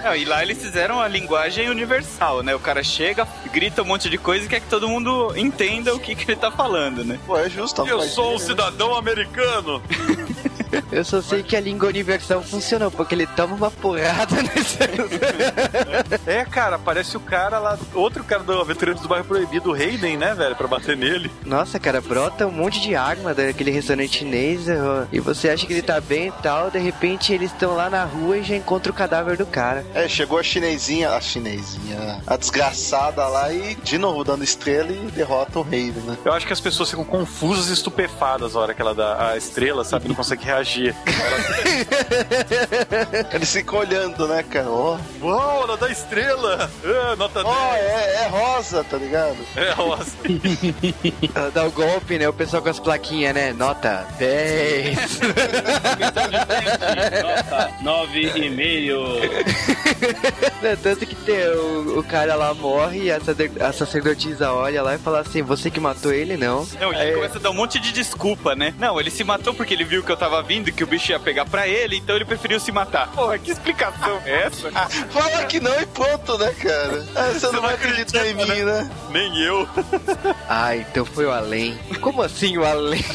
[0.03, 2.55] Não, e lá eles fizeram a linguagem universal, né?
[2.55, 5.99] O cara chega, grita um monte de coisa e quer que todo mundo entenda o
[5.99, 7.19] que, que ele tá falando, né?
[7.25, 7.85] Pô, é justo.
[7.85, 9.81] Eu sou um cidadão americano.
[10.91, 14.77] Eu só sei que a língua universal funcionou, porque ele toma uma porrada nesse.
[16.25, 20.17] É, cara, parece o cara lá, outro cara do Aventureiros do Bairro Proibido, o Hayden,
[20.17, 21.31] né, velho, pra bater nele.
[21.45, 25.73] Nossa, cara, brota um monte de arma daquele restaurante chinês ó, e você acha que
[25.73, 28.93] ele tá bem e tal, de repente eles estão lá na rua e já encontram
[28.93, 29.85] o cadáver do cara.
[29.93, 35.11] É, chegou a chinesinha, a chinesinha, a desgraçada lá e de novo dando estrela e
[35.11, 36.17] derrota o rei, né?
[36.23, 39.37] Eu acho que as pessoas ficam confusas e estupefadas na hora que ela dá a
[39.37, 40.07] estrela, sabe?
[40.07, 40.58] Não consegue reagir.
[43.33, 44.69] Eles ficam olhando, né, cara?
[44.69, 46.69] Ó, Uau, ela dá estrela!
[46.85, 47.83] Ah, nota ó, 10.
[47.85, 49.37] é, é rosa, tá ligado?
[49.55, 50.17] É, nossa.
[51.35, 52.27] Ela dá o golpe, né?
[52.27, 53.53] O pessoal com as plaquinhas, né?
[53.53, 54.97] Nota 10.
[57.23, 59.29] Nota 9,5.
[60.61, 63.19] Né, Tanto que tem, o, o cara lá morre e a,
[63.67, 66.67] a sacerdotisa olha lá e fala assim: Você que matou ele, não.
[66.79, 68.73] Não, e Aí- ele começa a dar um monte de desculpa, né?
[68.79, 71.11] Não, ele se matou porque ele viu que eu tava vindo e que o bicho
[71.11, 73.11] ia pegar pra ele, então ele preferiu se matar.
[73.11, 74.71] Porra, que explicação é essa?
[75.13, 77.05] Fala que não e pronto, né, cara?
[77.15, 78.89] Ah, você não vai acreditar em mim, né?
[79.11, 79.69] Nem eu.
[80.51, 81.77] Ah, então foi o além.
[82.01, 83.05] Como assim o além?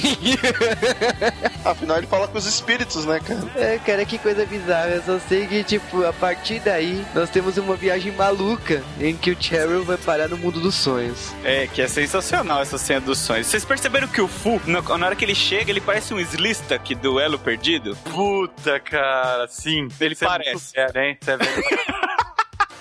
[1.65, 3.43] Afinal, ele fala com os espíritos, né, cara?
[3.57, 4.91] É, cara, que coisa bizarra.
[4.91, 9.33] Eu só sei que, tipo, a partir daí, nós temos uma viagem maluca em que
[9.33, 11.33] o Cheryl vai parar no mundo dos sonhos.
[11.43, 13.49] É, que é sensacional essa cena dos sonhos.
[13.49, 16.95] Vocês perceberam que o Fu, na, hora que ele chega, ele parece um Slista que
[16.95, 17.97] do Elo Perdido?
[18.05, 19.89] Puta, cara, sim.
[19.99, 20.75] Ele é parece.
[20.75, 21.19] velho, hein?
[21.19, 21.65] Você é velho.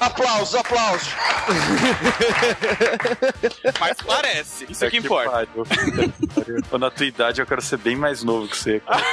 [0.05, 1.07] Aplausos, aplausos.
[3.79, 4.65] Mas parece.
[4.69, 5.29] Isso é que Que importa.
[5.31, 5.65] pariu.
[6.79, 8.79] Na tua idade eu quero ser bem mais novo que você.
[8.81, 9.03] cara.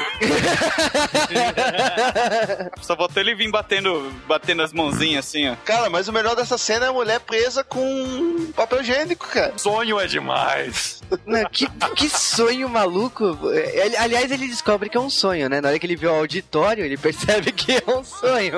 [2.81, 5.57] Só faltou ele vir batendo, batendo as mãozinhas assim, ó.
[5.65, 9.53] Cara, mas o melhor dessa cena é a mulher presa com papel higiênico, cara.
[9.57, 11.01] Sonho é demais.
[11.27, 11.67] Não, que,
[11.97, 13.39] que sonho maluco.
[13.53, 15.61] Ele- aliás, ele descobre que é um sonho, né?
[15.61, 18.53] Na hora que ele vê o auditório, ele percebe que é um sonho.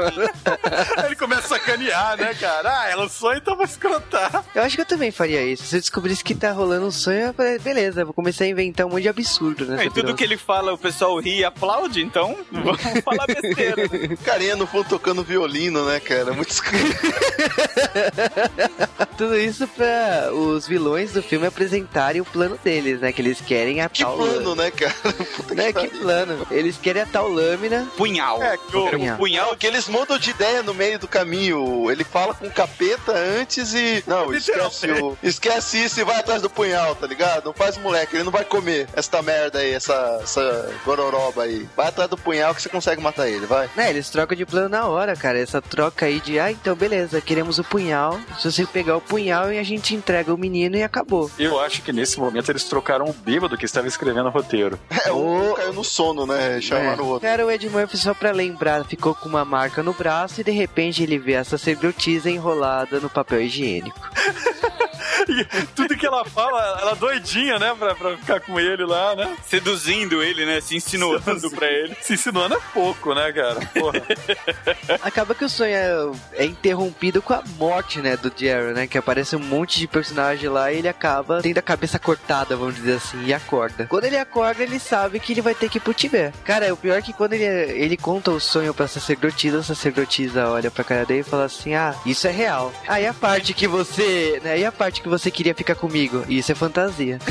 [0.98, 2.80] Aí ele começa a sacanear, né, cara?
[2.80, 4.44] Ah, ela sonha, então vou escrotar.
[4.54, 5.64] Eu acho que eu também faria isso.
[5.64, 8.86] Se eu descobrisse que tá rolando um sonho, eu falei, beleza, vou começar a inventar
[8.86, 9.84] um monte de absurdo, né?
[9.84, 13.82] É, e tudo que ele fala, o pessoal ri e aplaude, então vamos falar besteira.
[13.88, 14.16] né?
[14.24, 16.32] Carinha no fundo tocando violino, né, cara?
[16.32, 16.82] Muito escroto.
[19.16, 23.12] Tudo isso pra os vilões do filme apresentarem o plano deles, né?
[23.12, 24.94] Que eles querem a Que tal plano, né, cara?
[25.36, 26.00] Puta Né, que pariu.
[26.00, 26.46] plano.
[26.50, 27.86] Eles querem a tal lâmina.
[27.96, 28.42] Punhal.
[28.42, 29.14] É, que o- Punhal.
[29.14, 31.90] O punhal que eles mudam de ideia no meio do caminho.
[31.90, 34.02] Ele fala com o capeta antes e.
[34.06, 35.18] Não, esquece, o...
[35.22, 37.46] esquece isso e vai atrás do punhal, tá ligado?
[37.46, 41.68] Não faz moleque, ele não vai comer essa merda aí, essa, essa gororoba aí.
[41.76, 43.68] Vai atrás do punhal que você consegue matar ele, vai.
[43.76, 45.38] Né, eles trocam de plano na hora, cara.
[45.38, 48.20] Essa troca aí de, ah, então beleza, queremos o punhal.
[48.38, 51.30] Se você pegar o punhal e a gente entrega o menino e acabou.
[51.38, 54.78] Eu acho que nesse momento eles trocaram o bêbado que estava escrevendo o roteiro.
[55.04, 56.60] É, um caiu no sono, né?
[56.60, 57.28] Chamaram o outro.
[57.28, 60.50] Cara, o Ed Murphy, só pra lembrar, ficou com uma marca no braço e de
[60.50, 61.58] repente ele vê essa
[61.92, 64.00] sacerdotisa enrolada no papel higiênico.
[65.28, 67.74] E tudo que ela fala, ela doidinha, né?
[67.78, 69.36] Pra, pra ficar com ele lá, né?
[69.44, 70.60] Seduzindo ele, né?
[70.60, 71.96] Se insinuando pra ele.
[72.00, 73.60] Se insinuando é pouco, né, cara?
[73.66, 74.02] Porra.
[75.02, 78.86] Acaba que o sonho é, é interrompido com a morte, né, do Jerry, né?
[78.86, 82.76] Que aparece um monte de personagem lá e ele acaba tendo a cabeça cortada, vamos
[82.76, 83.86] dizer assim, e acorda.
[83.86, 86.36] Quando ele acorda, ele sabe que ele vai ter que ir pro Tibete.
[86.44, 90.48] Cara, o pior é que quando ele, ele conta o sonho pra sacerdotisa, a sacerdotisa
[90.48, 92.72] olha pra cara dele e fala assim: Ah, isso é real.
[92.86, 94.40] Aí a parte que você.
[94.42, 96.24] Né, e a parte que você queria ficar comigo?
[96.28, 97.18] Isso é fantasia.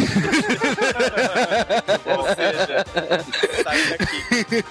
[2.05, 2.85] Ou seja,
[3.71, 4.65] sai daqui.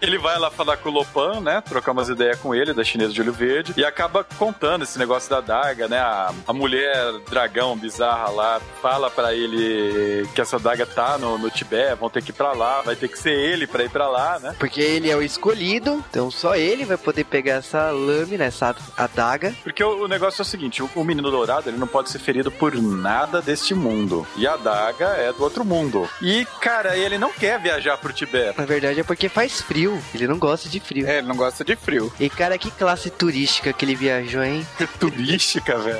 [0.00, 1.62] Ele vai lá falar com o Lopan, né?
[1.68, 5.28] Trocar umas ideias com ele, da chinesa de olho verde, e acaba contando esse negócio
[5.28, 5.98] da daga, né?
[5.98, 11.50] A, a mulher dragão bizarra lá fala pra ele que essa daga tá no, no
[11.50, 14.08] Tibete, vão ter que ir pra lá, vai ter que ser ele pra ir pra
[14.08, 14.54] lá, né?
[14.58, 19.54] Porque ele é o escolhido, então só ele vai poder pegar essa lâmina, essa adaga.
[19.62, 22.18] Porque o, o negócio é o seguinte: o, o menino dourado ele não pode ser
[22.18, 24.26] ferido por nada deste mundo.
[24.36, 26.08] E a daga é do outro mundo.
[26.20, 28.58] E, cara, ele não quer viajar pro Tibete.
[28.58, 31.06] Na verdade é porque faz frio, ele não gosta de frio.
[31.06, 32.12] É, ele não gosta de frio.
[32.18, 34.66] E cara, que classe turística que ele viajou, hein?
[34.98, 35.98] turística, velho.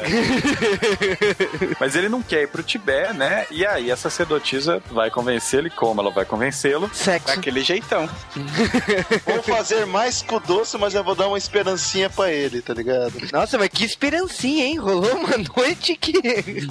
[1.78, 3.46] Mas ele não quer ir pro Tibete, né?
[3.50, 6.90] E aí a sacerdotisa vai convencê-lo e como ela vai convencê-lo?
[6.92, 7.34] Sexo.
[7.34, 8.08] Daquele jeitão.
[9.26, 12.74] Vou fazer mais com o doce, mas eu vou dar uma esperancinha pra ele, tá
[12.74, 13.14] ligado?
[13.32, 14.76] Nossa, mas que esperancinha, hein?
[14.76, 16.12] Rolou uma noite que.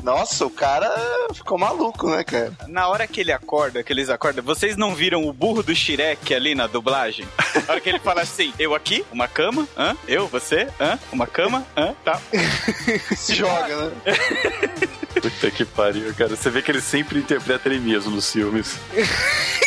[0.03, 0.89] Nossa, o cara
[1.33, 2.53] ficou maluco, né, cara?
[2.67, 6.33] Na hora que ele acorda, que eles acordam, vocês não viram o burro do Shrek
[6.33, 7.25] ali na dublagem?
[7.65, 9.95] Na hora que ele fala assim, eu aqui, uma cama, hã?
[10.05, 10.99] Eu, você, hã?
[11.09, 11.93] Uma cama, hã?
[12.03, 12.19] Tá.
[13.15, 13.91] Se joga, né?
[15.29, 16.35] Puta que pariu, cara.
[16.35, 18.77] Você vê que ele sempre interpreta ele mesmo nos filmes.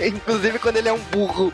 [0.00, 1.52] Inclusive quando ele é um burro.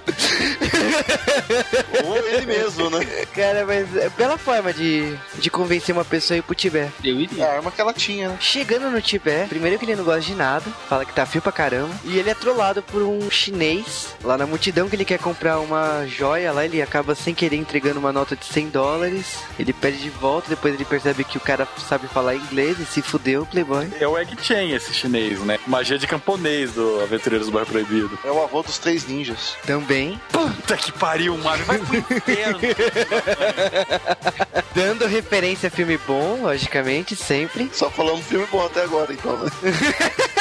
[2.05, 3.05] Ou ele mesmo, né?
[3.35, 6.93] Cara, mas é bela forma de, de convencer uma pessoa a ir pro Tibete.
[7.05, 7.47] Eu É iria.
[7.47, 8.37] a arma que ela tinha, né?
[8.41, 11.53] Chegando no Tibete, primeiro que ele não gosta de nada, fala que tá frio pra
[11.53, 15.59] caramba, e ele é trollado por um chinês lá na multidão que ele quer comprar
[15.61, 19.99] uma joia lá, ele acaba sem querer entregando uma nota de 100 dólares, ele pede
[19.99, 23.89] de volta, depois ele percebe que o cara sabe falar inglês e se fudeu, playboy.
[24.01, 25.59] É o Egg Chen, esse chinês, né?
[25.67, 28.19] Magia de camponês do Aventureiros do Bairro Proibido.
[28.25, 29.57] É o avô dos três ninjas.
[29.67, 31.65] Também, Puta que pariu, Mario.
[31.65, 32.61] Vai pro inferno.
[34.75, 37.71] dando referência a filme bom, logicamente, sempre.
[37.73, 39.51] Só falamos filme bom até agora, então, né?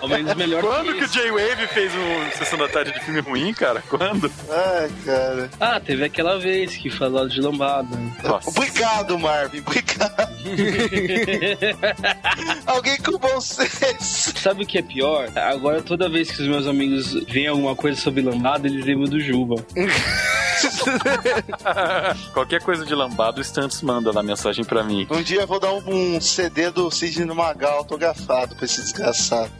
[0.00, 1.08] Ao menos melhor Quando que que o.
[1.08, 3.82] J-Wave fez um Sessão da Tarde de filme ruim, cara?
[3.88, 4.30] Quando?
[4.48, 5.50] Ai, cara.
[5.60, 7.88] Ah, teve aquela vez que falou de lambada.
[8.22, 8.50] Nossa.
[8.50, 9.60] Obrigado, Marvin.
[9.60, 10.36] Obrigado.
[12.66, 14.38] Alguém com bom senso.
[14.38, 15.28] Sabe o que é pior?
[15.36, 19.20] Agora, toda vez que os meus amigos veem alguma coisa sobre lambada, eles lembram do
[19.20, 19.56] Juba.
[22.32, 25.06] Qualquer coisa de lambado, o Stunts manda na mensagem pra mim.
[25.10, 29.50] Um dia eu vou dar um, um CD do Sidney Magal autografado pra esse desgraçado.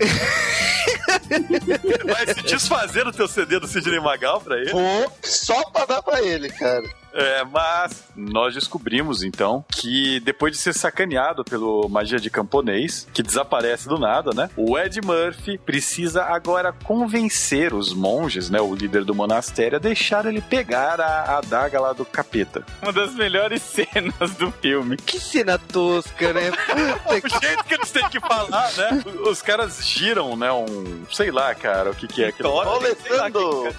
[2.05, 4.73] Vai se desfazer do teu CD do Sidney Magal pra ele?
[4.73, 6.85] Vou só pra dar pra ele, cara.
[7.17, 13.23] É, mas nós descobrimos então que depois de ser sacaneado pelo magia de camponês, que
[13.23, 14.51] desaparece do nada, né?
[14.57, 18.61] O Ed Murphy precisa agora convencer os monges, né?
[18.61, 22.65] O líder do monastério, a deixar ele pegar a a adaga lá do capeta.
[22.83, 24.97] Uma das melhores cenas do filme.
[24.97, 26.51] Que cena tosca, né?
[26.51, 27.47] Puta O que...
[27.47, 29.03] jeito que eles têm que falar, né?
[29.29, 30.51] Os caras giram, né?
[30.53, 31.05] Um.
[31.13, 32.51] Sei lá, cara, o que, que é aquilo.
[32.51, 33.75] Roletando.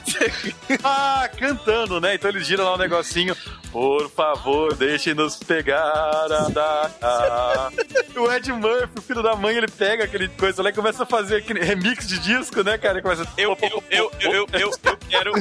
[0.84, 2.16] Ah, cantando, né?
[2.16, 3.27] Então eles giram lá um negocinho.
[3.72, 7.72] Por favor, deixe-nos pegar a daga.
[8.18, 11.06] O Ed Murphy, o filho da mãe, ele pega aquele coisa lá e começa a
[11.06, 12.96] fazer aquele remix de disco, né, cara?
[12.96, 13.28] Ele começa.
[13.38, 15.32] Eu, eu, eu, eu, eu, eu, eu quero.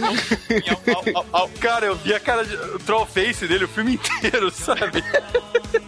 [1.58, 5.02] Cara, eu vi a cara de o troll face dele o filme inteiro, sabe?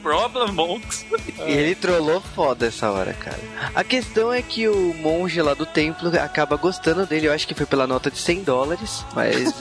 [0.02, 1.04] Problem Monks.
[1.46, 3.38] Ele trollou foda essa hora, cara.
[3.74, 7.28] A questão é que o monge lá do templo acaba gostando dele.
[7.28, 9.54] Eu acho que foi pela nota de 100 dólares, mas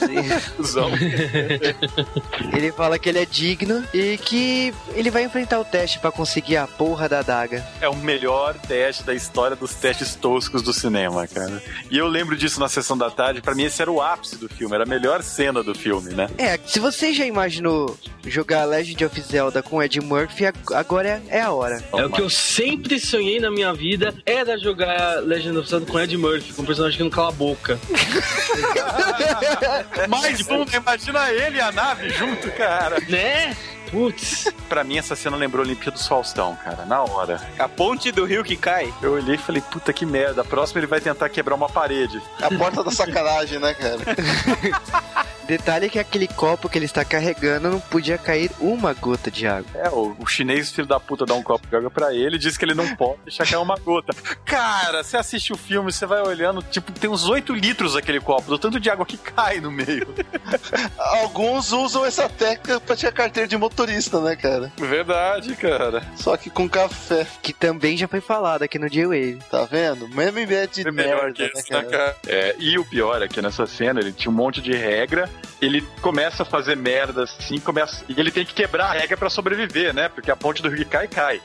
[2.52, 6.56] ele fala que ele é digno e que ele vai enfrentar o teste pra conseguir
[6.56, 7.66] a porra da adaga.
[7.80, 11.62] É o melhor teste da história dos testes toscos do cinema, cara.
[11.90, 13.40] E eu lembro disso na sessão da tarde.
[13.40, 16.28] Pra mim, esse era o ápice do filme, era a melhor cena do filme, né?
[16.38, 21.22] É, se você já imaginou jogar Legend of Zelda com Ed Murphy, Murphy, agora é,
[21.38, 21.82] é a hora.
[21.92, 25.98] É o que eu sempre sonhei na minha vida, era jogar Legend of Zelda com
[25.98, 27.78] Ed Murphy, com um personagem que não cala a boca.
[30.08, 33.00] Mas vamos imagina ele e a nave junto, cara.
[33.08, 33.56] Né?
[33.90, 34.52] Putz.
[34.68, 37.40] Pra mim, essa cena lembrou Olimpíada do Faustão, cara, na hora.
[37.58, 38.92] A ponte do rio que cai.
[39.00, 40.42] Eu olhei e falei, puta que merda.
[40.42, 42.20] A próxima ele vai tentar quebrar uma parede.
[42.40, 43.98] A porta da sacanagem, né, cara?
[45.48, 49.70] Detalhe que aquele copo que ele está carregando não podia cair uma gota de água.
[49.74, 52.38] É, o, o chinês, filho da puta, dá um copo de água pra ele e
[52.38, 54.14] diz que ele não pode deixar cair uma gota.
[54.44, 58.42] Cara, você assiste o filme, você vai olhando, tipo, tem uns 8 litros aquele copo,
[58.50, 60.14] do tanto de água que cai no meio.
[60.98, 64.70] Alguns usam essa técnica pra tirar carteira de motorista, né, cara?
[64.76, 66.02] Verdade, cara.
[66.16, 67.26] Só que com café.
[67.42, 69.38] Que também já foi falado aqui no J-Wave.
[69.50, 70.08] Tá vendo?
[70.08, 71.86] Mesmo ideia de É melhor merda, que né, isso, né, cara?
[71.90, 72.16] cara?
[72.26, 75.28] É, e o pior é que nessa cena ele tinha um monte de regra,
[75.60, 79.30] ele começa a fazer merda assim, começa, e ele tem que quebrar a regra pra
[79.30, 80.08] sobreviver, né?
[80.08, 81.40] Porque a ponte do rio cai cai.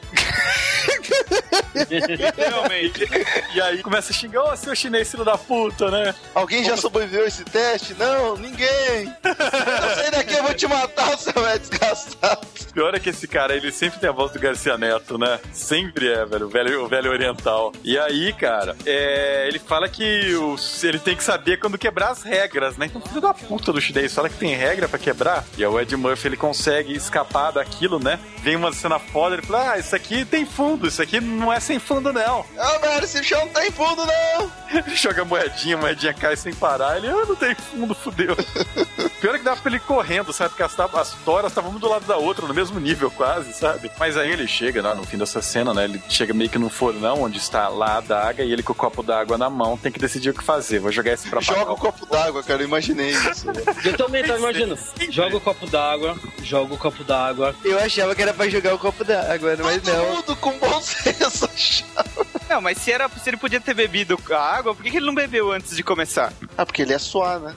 [1.74, 3.08] Literalmente.
[3.54, 6.14] E aí começa a xingar, ô seu chinês filho da puta, né?
[6.34, 7.94] Alguém já sobreviveu a esse teste?
[7.96, 9.14] Não, ninguém!
[9.24, 12.46] Eu sair daqui, eu vou te matar, seu é desgastado.
[12.74, 15.40] Pior é que esse cara, ele sempre tem a voz do Garcia Neto, né?
[15.52, 17.72] Sempre é, velho, o velho, o velho oriental.
[17.84, 22.24] E aí, cara, é, ele fala que os- ele tem que saber quando quebrar as
[22.24, 22.86] regras, né?
[22.88, 25.44] Então, filho da puta do chinês, fala que tem regra pra quebrar.
[25.58, 28.20] E aí o Ed Murphy, ele consegue escapar daquilo, né?
[28.42, 31.60] Vem uma cena foda, ele fala, ah, isso aqui tem fundo, isso aqui não é
[31.60, 32.46] sem fundo, não.
[32.58, 34.52] Ah, velho, esse chão não tem fundo, não!
[34.74, 36.98] Ele joga moedinha, a moedinha cai sem parar.
[36.98, 38.36] Ele, ah, não tem fundo, fudeu.
[39.22, 40.50] Pior é que dava pra ele ir correndo, sabe?
[40.50, 43.90] Porque as, as toras estavam uma do lado da outra, no mesmo nível quase, sabe?
[43.98, 45.86] Mas aí ele chega, né, no fim dessa cena, né?
[45.86, 48.76] Ele chega meio que num fornão onde está lá a adaga e ele com o
[48.76, 50.80] copo d'água na mão tem que decidir o que fazer.
[50.80, 53.48] Vou jogar esse pra Joga o copo d'água, cara, eu imaginei isso.
[53.48, 53.54] né?
[53.84, 54.78] Eu também tava imaginando.
[55.10, 57.56] Joga o copo d'água, joga o copo d'água.
[57.64, 60.16] Eu achava que era pra jogar o copo d'água, mas Todo não.
[60.16, 62.26] mundo com bom senso achava.
[62.50, 65.06] Não, mas se, era, se ele podia ter bebido a água, por que, que ele
[65.06, 66.32] não bebeu antes de começar?
[66.58, 67.56] Ah, porque ele ia suar, né?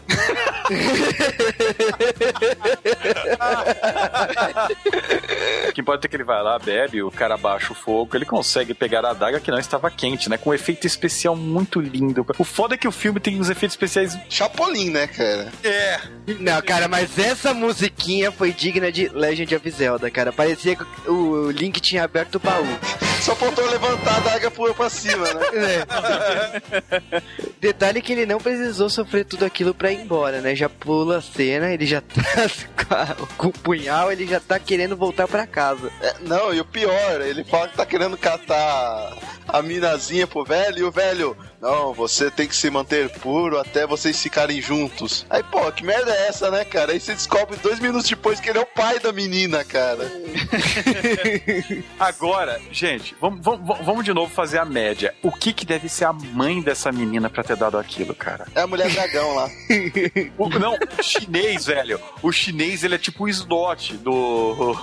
[5.69, 8.25] O que importa é que ele vai lá, bebe, o cara baixa o fogo, ele
[8.25, 10.37] consegue pegar a adaga que não estava quente, né?
[10.37, 12.25] Com um efeito especial muito lindo.
[12.39, 14.17] O foda é que o filme tem uns efeitos especiais.
[14.29, 15.53] Chapolin, né, cara?
[15.63, 16.01] É,
[16.41, 20.33] Não, cara, mas essa musiquinha foi digna de Legend of Zelda, cara.
[20.33, 22.67] Parecia que o Link tinha aberto o baú.
[23.27, 25.41] Só faltou levantar a daga pula pra cima, né?
[27.13, 27.23] É.
[27.61, 30.55] Detalhe que ele não precisou sofrer tudo aquilo pra ir embora, né?
[30.55, 35.27] Já pula a cena, ele já tá com o punhal, ele já tá querendo voltar
[35.27, 35.91] pra casa.
[36.01, 39.19] É, não, e o pior, ele fala que tá querendo catar
[39.49, 43.87] a minazinha pro velho, e o velho, não, você tem que se manter puro até
[43.87, 45.25] vocês ficarem juntos.
[45.31, 46.93] Aí, pô, que merda é essa, né, cara?
[46.93, 50.11] Aí você descobre dois minutos depois que ele é o pai da menina, cara.
[51.99, 55.15] Agora, gente, vamos, vamos, vamos de novo fazer a média.
[55.23, 58.47] O que que deve ser a mãe dessa menina pra ter dado aquilo, cara?
[58.55, 59.49] É a mulher dragão lá.
[60.39, 62.01] O- não, o chinês, velho.
[62.23, 64.75] O chinês, ele é tipo o slot do.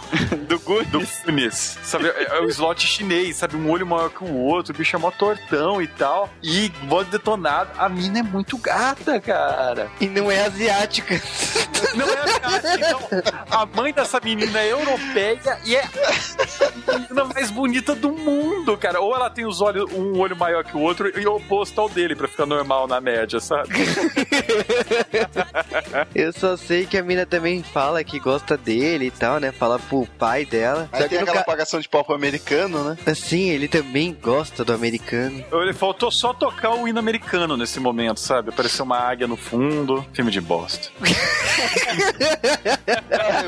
[0.48, 0.90] do Goonies.
[0.92, 1.78] Do Goonies.
[1.84, 2.08] Sabe?
[2.10, 3.56] É, é o slot chinês, sabe?
[3.56, 6.30] Um olho maior que o outro, o bicho é mó tortão e tal.
[6.42, 7.72] E voz detonado.
[7.78, 9.90] A mina é muito gata, cara.
[10.00, 11.22] E não é asiática.
[11.96, 13.02] Não é gata, então.
[13.52, 19.02] A mãe dessa menina é europeia e é a menina mais bonita do mundo, cara.
[19.02, 21.90] Ou ela tem os olhos, um olho maior que o outro e o oposto ao
[21.90, 23.70] dele, pra ficar normal na média, sabe?
[26.16, 29.52] Eu só sei que a mina também fala que gosta dele e tal, né?
[29.52, 30.90] Fala pro pai dela.
[30.92, 31.52] Aí Só tem que aquela nunca...
[31.52, 32.98] apagação de pau pro americano, né?
[33.06, 35.44] Assim, ele também gosta do americano.
[35.52, 38.50] Ele faltou só tocar o hino americano nesse momento, sabe?
[38.50, 40.06] Apareceu uma águia no fundo.
[40.14, 40.90] Filme de bosta.
[41.02, 41.14] Aí,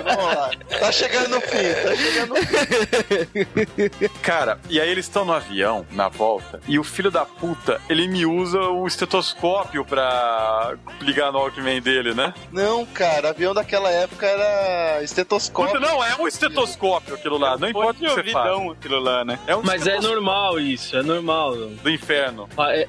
[0.04, 0.50] vamos lá.
[0.86, 4.10] Tá chegando no fim, tá chegando no fim.
[4.22, 8.08] Cara, e aí eles estão no avião, na volta, e o filho da puta, ele
[8.08, 12.34] me usa um estetoscópio pra ligar no Walkman dele, né?
[12.52, 15.74] Não, cara, avião daquela época era estetoscópio.
[15.74, 19.26] Puta, não, é um estetoscópio aquilo lá, não importa o que você ouvidão aquilo lá,
[19.26, 19.40] né?
[19.48, 21.56] É um Mas é normal isso, é normal.
[21.56, 22.48] do inferno.
[22.58, 22.88] Ah, é-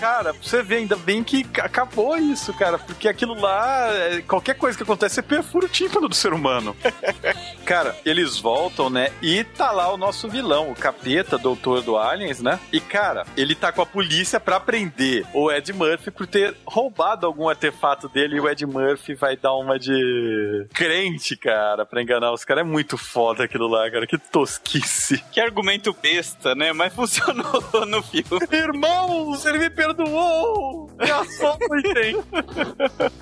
[0.00, 4.54] Cara, pra você ver, ainda bem que acabou isso, cara, porque aquilo lá, é, qualquer
[4.54, 6.76] coisa que acontece, você perfura o tímpano do ser humano.
[7.64, 12.40] cara, eles voltam, né, e tá lá o nosso vilão, o capeta, doutor do Aliens,
[12.40, 16.56] né, e cara, ele tá com a polícia pra prender o Ed Murphy por ter
[16.66, 22.02] roubado algum artefato dele e o Ed Murphy vai dar uma de crente, cara, pra
[22.02, 22.64] enganar os caras.
[22.64, 25.22] É muito foda aquilo lá, cara, que tosquice.
[25.32, 26.72] Que argumento besta, né?
[26.72, 28.46] Mas funcionou no filme.
[28.50, 30.90] Irmãos, ele me perdoou!
[30.98, 32.22] É só foi quem?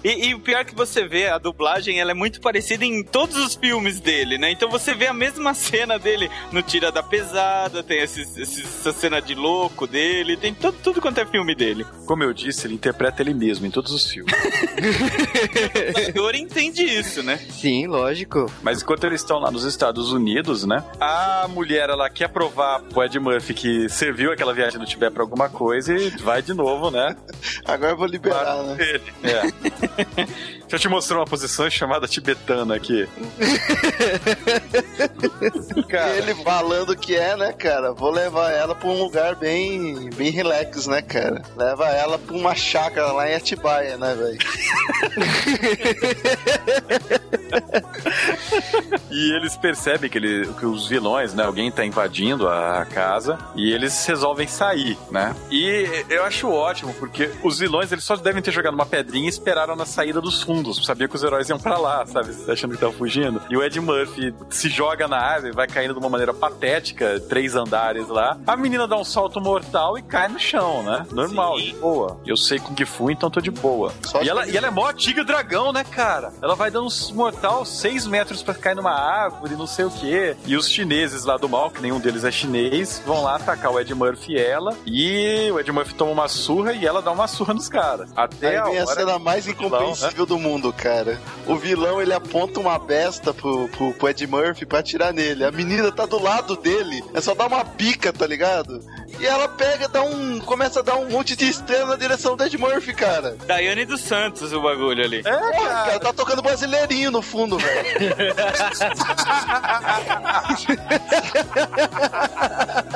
[0.03, 2.85] E, e o pior é que você vê, a dublagem ela é muito muito parecida
[2.85, 4.51] em todos os filmes dele, né?
[4.51, 8.93] Então você vê a mesma cena dele no Tira da Pesada, tem esses, esses, essa
[8.93, 11.87] cena de louco dele, tem tudo, tudo quanto é filme dele.
[12.07, 14.35] Como eu disse, ele interpreta ele mesmo em todos os filmes.
[15.97, 17.39] o ator entende isso, né?
[17.51, 18.53] Sim, lógico.
[18.63, 20.85] Mas enquanto eles estão lá nos Estados Unidos, né?
[21.01, 25.23] A mulher, ela quer provar pro Ed Murphy que serviu aquela viagem do Tibete pra
[25.23, 27.17] alguma coisa e vai de novo, né?
[27.65, 28.77] Agora eu vou liberar, né?
[28.79, 29.13] Ele.
[29.23, 30.59] É.
[30.69, 33.09] Deixa eu te mostrar uma posição chamada tibetana aqui.
[35.89, 36.17] cara.
[36.17, 37.93] Ele falando que é, né, cara?
[37.93, 41.43] Vou levar ela pra um lugar bem, bem relax, né, cara?
[41.57, 44.39] Leva ela pra uma chácara lá em Atibaia, né, velho?
[49.11, 51.45] e eles percebem que, ele, que os vilões, né?
[51.45, 55.35] Alguém tá invadindo a casa e eles resolvem sair, né?
[55.51, 59.29] E eu acho ótimo, porque os vilões eles só devem ter jogado uma pedrinha e
[59.29, 60.85] esperaram na saída dos fundos fundos.
[60.85, 62.31] Sabia que os heróis iam para lá, sabe?
[62.51, 63.41] Achando que estavam fugindo.
[63.49, 67.55] E o Ed Murphy se joga na árvore, vai caindo de uma maneira patética, três
[67.55, 68.39] andares lá.
[68.47, 71.07] A menina dá um salto mortal e cai no chão, né?
[71.13, 71.65] Normal, Sim.
[71.65, 72.21] de boa.
[72.27, 73.93] Eu sei com que fui, então tô de boa.
[74.23, 76.33] e ela, e ela é mó tigre dragão, né, cara?
[76.43, 80.37] Ela vai dando um mortal seis metros para cair numa árvore, não sei o quê.
[80.47, 83.81] E os chineses lá do mal, que nenhum deles é chinês, vão lá atacar o
[83.81, 84.77] Ed Murphy e ela.
[84.87, 88.11] E o Ed Murphy toma uma surra e ela dá uma surra nos caras.
[88.17, 90.27] Até Aí vem a, a cena mais incompreensível vilão, né?
[90.27, 91.21] do mundo, cara.
[91.47, 95.45] O vilão, ele aponta uma besta pro, pro, pro Ed Murphy pra atirar nele.
[95.45, 97.03] A menina tá do lado dele.
[97.15, 98.81] É só dar uma bica, tá ligado?
[99.21, 100.39] E ela pega, dá um.
[100.41, 103.37] começa a dar um monte de estrela na direção do Ed Murphy, cara.
[103.47, 105.19] Daiane dos Santos, o bagulho ali.
[105.19, 105.53] É, cara.
[105.53, 108.15] cara, tá tocando brasileirinho no fundo, velho.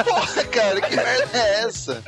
[0.05, 2.03] Porra, cara, que merda é essa?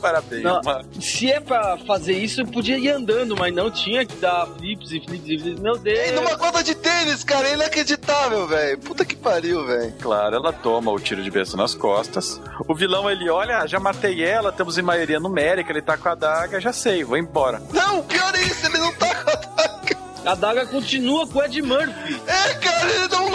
[0.00, 0.60] Parabéns, não,
[1.00, 4.90] Se é pra fazer isso, eu podia ir andando, mas não tinha que dar flips
[4.90, 5.60] e flips e flips.
[5.60, 6.08] Meu Deus.
[6.08, 8.78] E numa conta de tênis, cara, é inacreditável, velho.
[8.78, 9.92] Puta que pariu, velho.
[10.00, 12.39] Claro, ela toma o tiro de besta nas costas.
[12.68, 16.14] O vilão, ele olha, já matei ela, estamos em maioria numérica, ele tá com a
[16.14, 17.62] daga, já sei, vou embora.
[17.72, 19.96] Não, pior é isso, ele não tá com a daga.
[20.26, 22.20] A daga continua com o Ed Murphy.
[22.26, 23.30] É, cara, ele não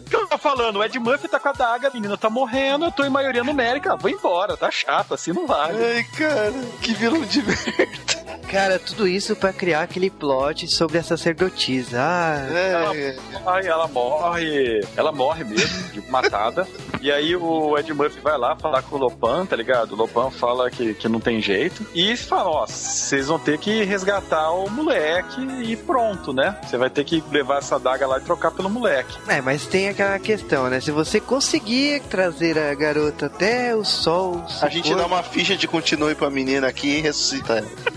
[0.00, 0.76] que eu tô falando?
[0.76, 3.44] O Ed Murphy tá com a daga, a menina tá morrendo, eu tô em maioria
[3.44, 5.78] numérica, vou embora, tá chato, assim não vale.
[5.82, 8.21] Ai, cara, que vilão de merda.
[8.52, 11.98] Cara, tudo isso para criar aquele plot sobre a sacerdotisa.
[11.98, 13.16] Ah, é.
[13.32, 14.86] ela, ela morre.
[14.94, 16.68] Ela morre mesmo, de matada.
[17.00, 19.92] e aí o Ed Murphy vai lá falar com o Lopan, tá ligado?
[19.92, 21.86] O Lopan fala que, que não tem jeito.
[21.94, 26.54] E fala: ó, vocês vão ter que resgatar o moleque e pronto, né?
[26.62, 29.16] Você vai ter que levar essa daga lá e trocar pelo moleque.
[29.28, 30.78] É, mas tem aquela questão, né?
[30.78, 34.44] Se você conseguir trazer a garota até o sol.
[34.60, 34.98] A gente for...
[34.98, 37.91] dá uma ficha de continue pra menina aqui e ressuscita ela.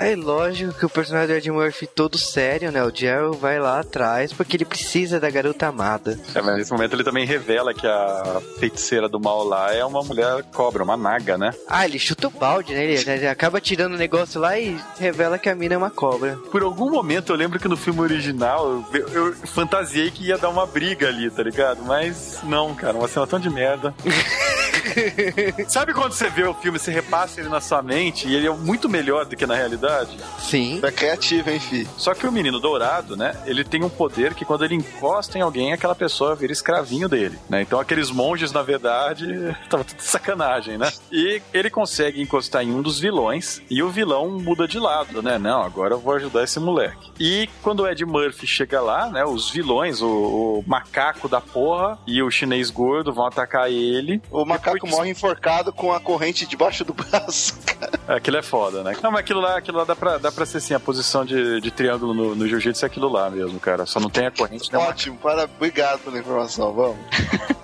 [0.00, 2.82] É lógico que o personagem do Ed Murphy todo sério, né?
[2.82, 6.18] O Gerald vai lá atrás porque ele precisa da garota amada.
[6.34, 10.02] É, mas nesse momento ele também revela que a feiticeira do mal lá é uma
[10.02, 11.52] mulher cobra, uma naga, né?
[11.68, 12.82] Ah, ele chuta o balde, né?
[12.82, 16.38] Ele, ele acaba tirando o negócio lá e revela que a mina é uma cobra.
[16.50, 20.48] Por algum momento eu lembro que no filme original eu, eu fantasiei que ia dar
[20.48, 21.82] uma briga ali, tá ligado?
[21.84, 23.94] Mas não, cara, uma cena tão de merda.
[25.68, 28.50] Sabe quando você vê o filme, você repassa ele na sua mente e ele é
[28.50, 30.16] muito melhor do que na realidade?
[30.38, 30.80] Sim.
[30.82, 31.86] É criativo, hein, fi?
[31.96, 33.36] Só que o menino dourado, né?
[33.46, 37.38] Ele tem um poder que quando ele encosta em alguém, aquela pessoa vira escravinho dele,
[37.48, 37.62] né?
[37.62, 39.26] Então aqueles monges, na verdade,
[39.68, 40.90] tava tudo sacanagem, né?
[41.10, 45.38] E ele consegue encostar em um dos vilões e o vilão muda de lado, né?
[45.38, 47.10] Não, agora eu vou ajudar esse moleque.
[47.18, 49.24] E quando o Ed Murphy chega lá, né?
[49.24, 54.22] Os vilões, o, o macaco da porra e o chinês gordo vão atacar ele.
[54.30, 58.16] O macaco macaco morre enforcado com a corrente debaixo do braço, cara.
[58.16, 58.96] Aquilo é foda, né?
[59.02, 61.60] Não, mas aquilo lá, aquilo lá dá pra, dá pra ser assim, a posição de,
[61.60, 63.86] de triângulo no, no jiu-jitsu é aquilo lá mesmo, cara.
[63.86, 64.74] Só não tem a corrente.
[64.74, 65.22] Ótimo, uma...
[65.22, 66.98] para, obrigado pela informação, vamos.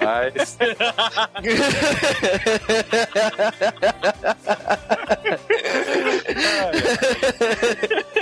[0.01, 0.57] Mas...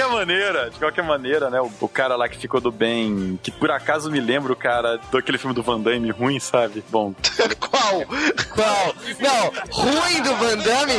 [0.00, 1.60] de qualquer maneira, de qualquer maneira, né?
[1.60, 4.98] O, o, cara lá que ficou do bem, que por acaso me lembra o cara
[5.12, 6.82] daquele filme do Van Damme ruim, sabe?
[6.88, 7.14] Bom.
[7.60, 8.06] Qual?
[8.54, 8.94] Qual?
[9.20, 10.92] Não, ruim do Van Damme?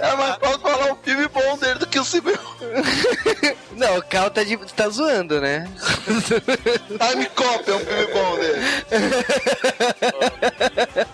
[0.00, 2.32] É mais fácil falar um filme bom dele do que o filme.
[3.76, 5.68] Não, o Cal tá, de, tá zoando, né?
[6.86, 8.60] Time Cop é um filme bom dele.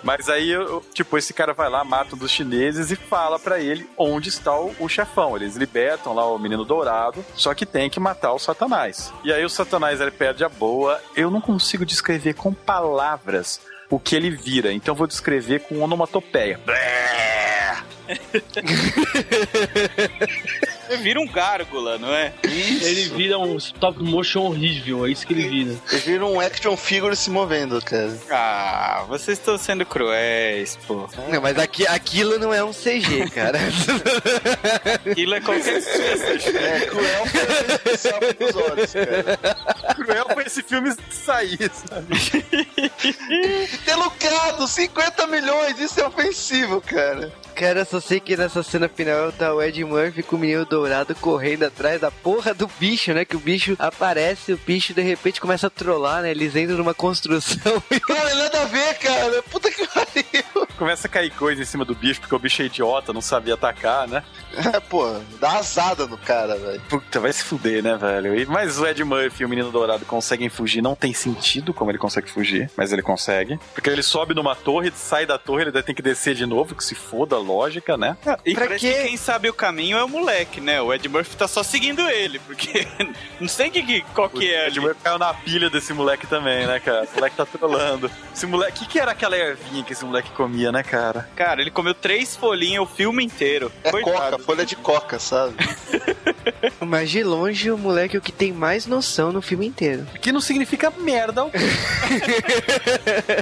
[0.02, 0.52] Mas aí,
[0.92, 4.58] tipo, esse cara vai lá, mata um dos chineses e fala para ele onde está
[4.58, 5.36] o, o chefão.
[5.36, 9.12] Eles libertam lá o menino dourado, só que tem que matar o satanás.
[9.24, 11.00] E aí o satanás ele perde a boa.
[11.16, 16.61] Eu não consigo descrever com palavras o que ele vira, então vou descrever com onomatopeia.
[20.97, 22.32] vira um gárgula, não é?
[22.45, 22.84] Isso.
[22.86, 25.76] Ele vira um stop motion horrível, é isso que ele vira.
[25.91, 28.16] Ele vira um action figure se movendo, cara.
[28.30, 31.09] Ah, vocês estão sendo cruéis, pô.
[31.28, 33.59] Não, mas aqui, aquilo não é um CG, cara.
[35.11, 36.59] Aquilo é qualquer coisa.
[36.59, 39.95] É cruel pra especial pros olhos, cara.
[39.95, 42.07] Cruel foi esse filme sair, sabe?
[43.84, 47.32] Ter lucrado 50 milhões, isso é ofensivo, cara.
[47.59, 50.64] Cara, eu só sei que nessa cena final tá o Ed Murphy com o menino
[50.64, 53.24] dourado correndo atrás da porra do bicho, né?
[53.24, 56.30] Que o bicho aparece, o bicho de repente começa a trollar, né?
[56.30, 59.42] Eles entram numa construção e Cara, nada a ver, cara.
[59.42, 60.66] Puta que pariu.
[60.78, 63.54] Começa a cair coisa em cima do bicho, porque o bicho é idiota, não sabia
[63.54, 64.22] atacar, né?
[64.54, 66.80] É, pô, dá asada no cara, velho.
[66.88, 68.38] Puta, vai se fuder, né, velho?
[68.38, 70.80] E- Mas o Ed Murphy e o Menino Dourado conseguem fugir.
[70.80, 73.59] Não tem sentido como ele consegue fugir, mas ele consegue.
[73.74, 76.84] Porque ele sobe numa torre, sai da torre, ele tem que descer de novo, que
[76.84, 78.16] se foda lógica, né?
[78.44, 80.80] E Pra parece que quem sabe o caminho é o moleque, né?
[80.80, 82.86] O Ed Murphy tá só seguindo ele, porque
[83.40, 84.80] não sei que, que- qual que é O Ed ali.
[84.80, 87.07] Murphy caiu na pilha desse moleque também, né, cara?
[87.11, 88.11] O moleque tá trolando.
[88.34, 88.72] Esse moleque...
[88.72, 91.28] O que, que era aquela ervinha que esse moleque comia, né, cara?
[91.34, 93.72] Cara, ele comeu três folhinhas o filme inteiro.
[93.82, 94.14] É Coitado.
[94.36, 95.55] coca, folha de coca, sabe?
[96.80, 100.06] Mas de longe, o moleque é o que tem mais noção no filme inteiro.
[100.20, 101.62] Que não significa merda alguma.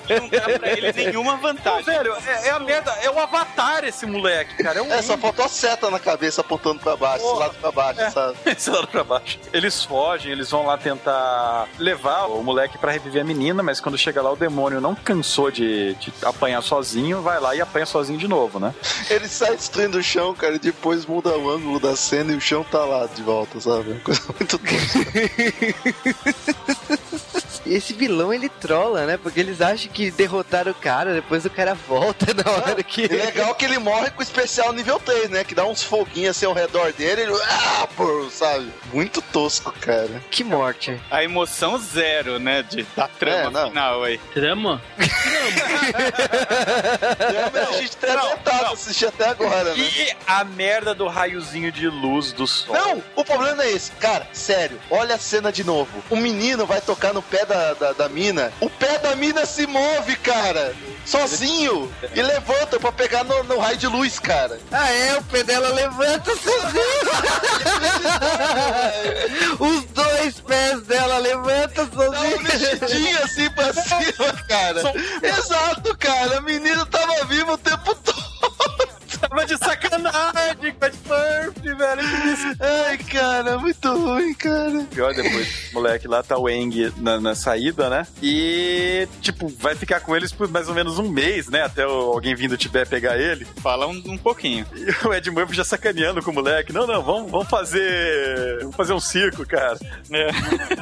[0.08, 1.84] Não dá pra ele nenhuma Não, vantagem.
[1.84, 2.90] velho, é, é a merda.
[3.02, 4.78] É o avatar esse moleque, cara.
[4.78, 7.72] É um É, só faltou a seta na cabeça apontando pra baixo, esse lado pra
[7.72, 8.10] baixo, É.
[8.10, 8.36] sabe?
[8.56, 9.38] Esse lado pra baixo.
[9.52, 13.98] Eles fogem, eles vão lá tentar levar o moleque pra reviver a menina, mas quando
[13.98, 18.18] chega lá o demônio não cansou de, de apanhar sozinho, vai lá e apanha sozinho
[18.18, 18.74] de novo, né?
[19.10, 22.40] Ele sai destruindo o chão, cara, e depois muda o ângulo da cena e o
[22.40, 23.92] chão tá lá de volta, sabe?
[23.92, 24.58] Uma coisa muito
[27.66, 29.16] E esse vilão, ele trola, né?
[29.16, 33.02] Porque eles acham que derrotaram o cara, depois o cara volta na hora que...
[33.04, 35.44] E legal que ele morre com o especial nível 3, né?
[35.44, 37.32] Que dá uns foguinhos assim ao redor dele, ele.
[37.42, 38.72] Ah, pô, sabe?
[38.92, 40.22] Muito tosco, cara.
[40.30, 41.00] Que morte.
[41.10, 42.62] A emoção zero, né?
[42.62, 43.68] De, da trama É, não.
[43.68, 44.18] final aí.
[44.32, 44.80] Trama?
[47.68, 48.72] a gente não, tentado não.
[48.72, 49.82] assistir até agora, né?
[49.96, 52.74] E a merda do raiozinho de luz do sol.
[52.74, 53.90] Não, o problema é esse.
[53.92, 55.90] Cara, sério, olha a cena de novo.
[56.10, 58.52] O menino vai tocar no pé da, da, da mina.
[58.60, 60.74] O pé da mina se move, cara.
[61.04, 61.92] Sozinho.
[62.14, 64.58] E levanta pra pegar no, no raio de luz, cara.
[64.72, 65.16] Ah, é?
[65.18, 67.10] O pé dela levanta sozinho.
[69.60, 72.42] Os dois pés dela levantam Dá uma sozinho.
[72.42, 74.82] mexidinha assim pra cima, cara.
[75.22, 76.38] Exato, cara.
[76.38, 78.26] A menina tava viva o tempo todo.
[79.28, 82.56] Tava de sacanagem com a Ed Murphy, velho.
[82.60, 84.86] Ai, cara, muito ruim, cara.
[84.90, 88.06] Pior depois, o moleque lá tá o Eng na, na saída, né?
[88.22, 91.62] E, tipo, vai ficar com eles por mais ou menos um mês, né?
[91.62, 93.46] Até o- alguém vindo tiver pegar ele.
[93.62, 94.66] Fala um, um pouquinho.
[94.74, 96.72] E o Ed Murphy já sacaneando com o moleque.
[96.72, 98.58] Não, não, vamos, vamos fazer.
[98.60, 99.78] Vamos fazer um circo, cara.
[100.10, 100.28] É.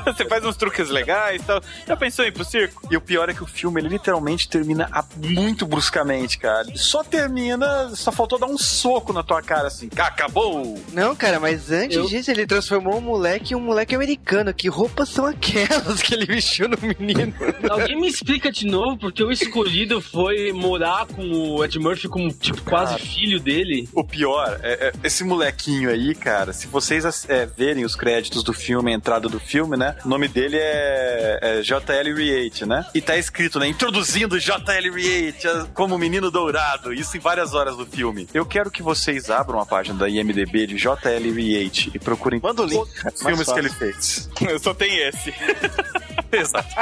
[0.13, 1.61] Você faz uns truques legais e tal.
[1.87, 2.87] Já pensou em ir pro circo?
[2.91, 6.67] E o pior é que o filme ele literalmente termina muito bruscamente, cara.
[6.77, 9.89] Só termina, só faltou dar um soco na tua cara assim.
[9.97, 10.79] Acabou!
[10.93, 14.53] Não, cara, mas antes Eu- disso ele transformou um moleque em um moleque americano.
[14.53, 17.35] Que roupas são aquelas que ele vestiu no menino?
[17.71, 22.29] Alguém me explica de novo porque o escolhido foi morar com o Ed Murphy como,
[22.33, 23.89] tipo, quase filho dele.
[23.93, 26.53] O pior é, é esse molequinho aí, cara.
[26.53, 29.97] Se vocês é, verem os créditos do filme, a entrada do filme, né?
[30.05, 32.85] O nome dele é, é JL Riate, né?
[32.95, 33.67] E tá escrito, né?
[33.69, 36.93] Introduzindo JL Riate a- como menino dourado.
[36.93, 38.24] Isso em várias horas do filme.
[38.33, 42.63] Eu quero que vocês abram a página da IMDB de JL Riate e procurem Manda
[42.63, 44.31] o link, filmes que ele fez.
[44.41, 45.35] Eu só tenho esse.
[46.33, 46.75] Exato.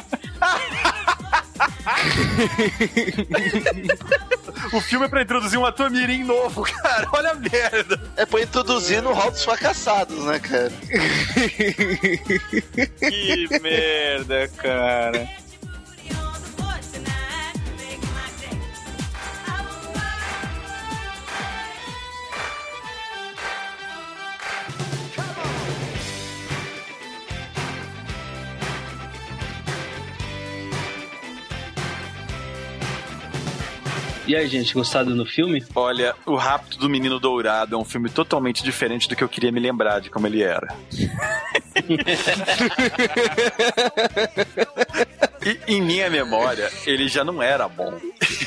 [4.72, 7.08] o filme é pra introduzir um ator mirim novo, cara.
[7.12, 8.00] Olha a merda.
[8.16, 10.72] É pra introduzir no hall dos fracassados, né, cara?
[12.98, 15.28] Que merda, cara.
[34.26, 35.64] E aí, gente, gostado no filme?
[35.74, 39.50] Olha, O Rapto do Menino Dourado é um filme totalmente diferente do que eu queria
[39.50, 40.68] me lembrar de como ele era.
[45.44, 47.98] E em minha memória, ele já não era bom.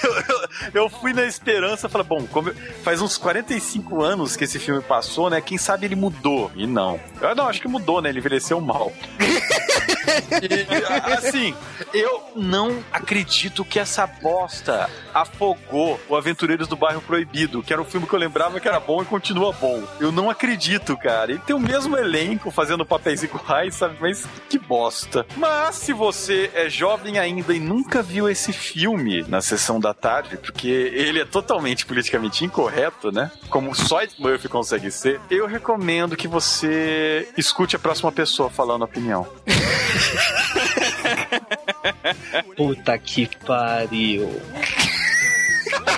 [0.01, 0.49] Eu, eu-
[0.85, 2.55] eu fui na esperança, falei, bom, eu-
[2.85, 5.41] faz uns 45 anos que esse filme passou, né?
[5.41, 6.49] Quem sabe ele mudou.
[6.55, 6.97] E não.
[7.19, 8.07] Eu não, acho que mudou, né?
[8.09, 8.93] Ele envelheceu mal.
[10.41, 11.55] E, assim,
[11.93, 17.85] eu não acredito que essa bosta afogou o Aventureiros do Bairro Proibido, que era um
[17.85, 19.83] filme que eu lembrava que era bom e continua bom.
[19.99, 21.31] Eu não acredito, cara.
[21.31, 23.97] Ele tem o mesmo elenco fazendo papéis iguais, sabe?
[23.99, 25.25] Mas que bosta.
[25.37, 30.37] Mas se você é jovem ainda e nunca viu esse filme na sessão da tarde,
[30.37, 33.31] porque ele é totalmente politicamente incorreto, né?
[33.49, 38.83] Como só Ed Murphy consegue ser, eu recomendo que você escute a próxima pessoa falando
[38.83, 39.27] a opinião.
[42.55, 44.41] Puta que pariu.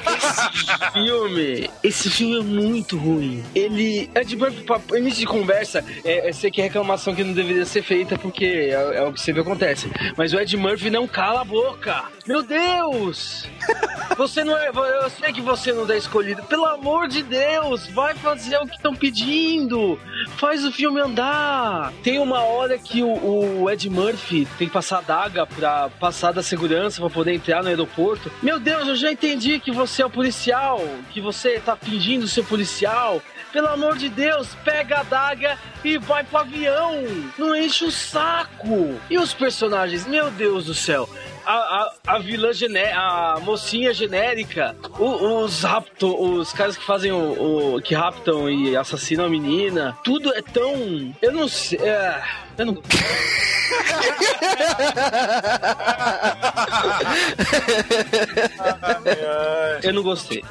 [0.07, 3.43] Esse filme, esse filme é muito ruim.
[3.53, 7.65] Ele, Murphy, pra início de conversa, é, eu sei que é reclamação que não deveria
[7.65, 9.89] ser feita porque é, é o que sempre acontece.
[10.15, 12.05] Mas o Ed Murphy não cala a boca.
[12.27, 13.47] Meu Deus!
[14.17, 14.69] Você não é.
[14.69, 16.43] Eu sei que você não é escolhido.
[16.43, 19.99] Pelo amor de Deus, vai fazer o que estão pedindo.
[20.37, 21.93] Faz o filme andar.
[22.03, 26.33] Tem uma hora que o, o Ed Murphy tem que passar a daga pra passar
[26.33, 28.31] da segurança pra poder entrar no aeroporto.
[28.41, 32.43] Meu Deus, eu já entendi que você é o policial, que você tá fingindo ser
[32.43, 33.21] policial.
[33.53, 37.03] Pelo amor de Deus, pega a daga e vai pro avião.
[37.37, 38.99] Não enche o saco.
[39.09, 41.07] E os personagens, meu Deus do céu.
[41.49, 47.13] A, a, a vilã genérica, a mocinha genérica, o- os rapto, os caras que fazem
[47.13, 52.21] o, o- que raptam e assassinam a menina, tudo é tão, eu não sei, é,
[52.57, 52.83] eu não
[59.83, 60.43] Eu não gostei.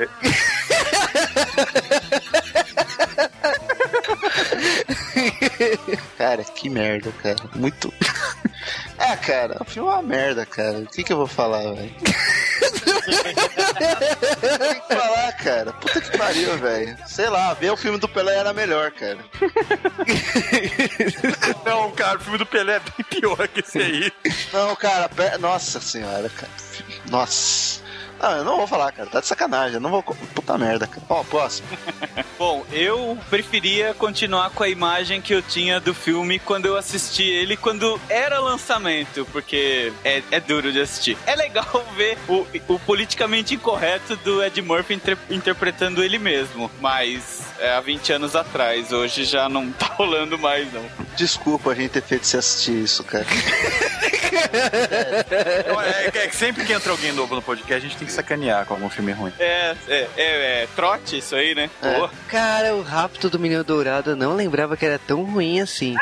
[6.19, 7.37] Cara, que merda, cara.
[7.55, 7.93] Muito.
[8.99, 10.79] É, cara, o filme é uma merda, cara.
[10.79, 11.95] O que, que eu vou falar, velho?
[13.07, 15.73] Tem que falar, cara.
[15.75, 16.97] Puta que pariu, velho.
[17.07, 19.19] Sei lá, ver o filme do Pelé era melhor, cara.
[21.65, 24.13] Não, cara, o filme do Pelé é bem pior que esse aí.
[24.53, 26.53] Não, cara, pe- nossa senhora, cara.
[27.11, 27.81] Nossa.
[28.21, 29.09] Não, eu não vou falar, cara.
[29.09, 29.75] Tá de sacanagem.
[29.75, 30.03] Eu não vou.
[30.03, 31.03] Puta merda, cara.
[31.09, 31.67] Ó, próximo.
[32.39, 37.23] Bom, eu preferia continuar com a imagem que eu tinha do filme quando eu assisti
[37.23, 41.17] ele quando era lançamento, porque é, é duro de assistir.
[41.27, 47.41] É legal ver o, o politicamente incorreto do Ed Murphy inter- interpretando ele mesmo, mas
[47.59, 50.85] é há 20 anos atrás, hoje já não tá rolando mais, não.
[51.17, 53.25] Desculpa a gente ter feito você assistir isso, cara.
[56.13, 58.65] É, é que sempre que entra alguém novo no podcast, a gente tem que sacanear
[58.65, 59.33] com algum filme ruim.
[59.39, 61.71] É, é, é, é trote isso aí, né?
[61.83, 61.95] É.
[61.95, 65.95] Pô, Cara, o Rapto do Menino Dourado eu não lembrava que era tão ruim assim.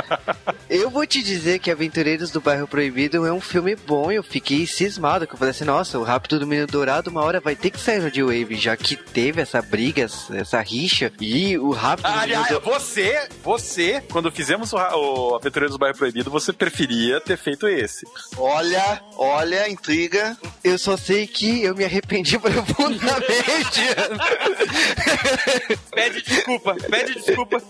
[0.68, 4.10] eu vou te dizer que Aventureiros do Bairro Proibido é um filme bom.
[4.10, 7.40] Eu fiquei cismado, que eu falei assim, nossa, o Rapto do Menino Dourado uma hora
[7.40, 11.12] vai ter que sair no D-Wave, já que teve essa briga, essa rixa.
[11.20, 12.70] E o Rapto do Menino Aliás, Dourado...
[12.70, 18.06] você, você, quando fizemos o, o Aventureiros do Bairro Proibido, você preferia ter feito esse.
[18.36, 20.36] Olha, olha, intriga.
[20.62, 23.80] Eu só sei que eu me arrependi profundamente.
[25.90, 27.60] pede desculpa, pede desculpa.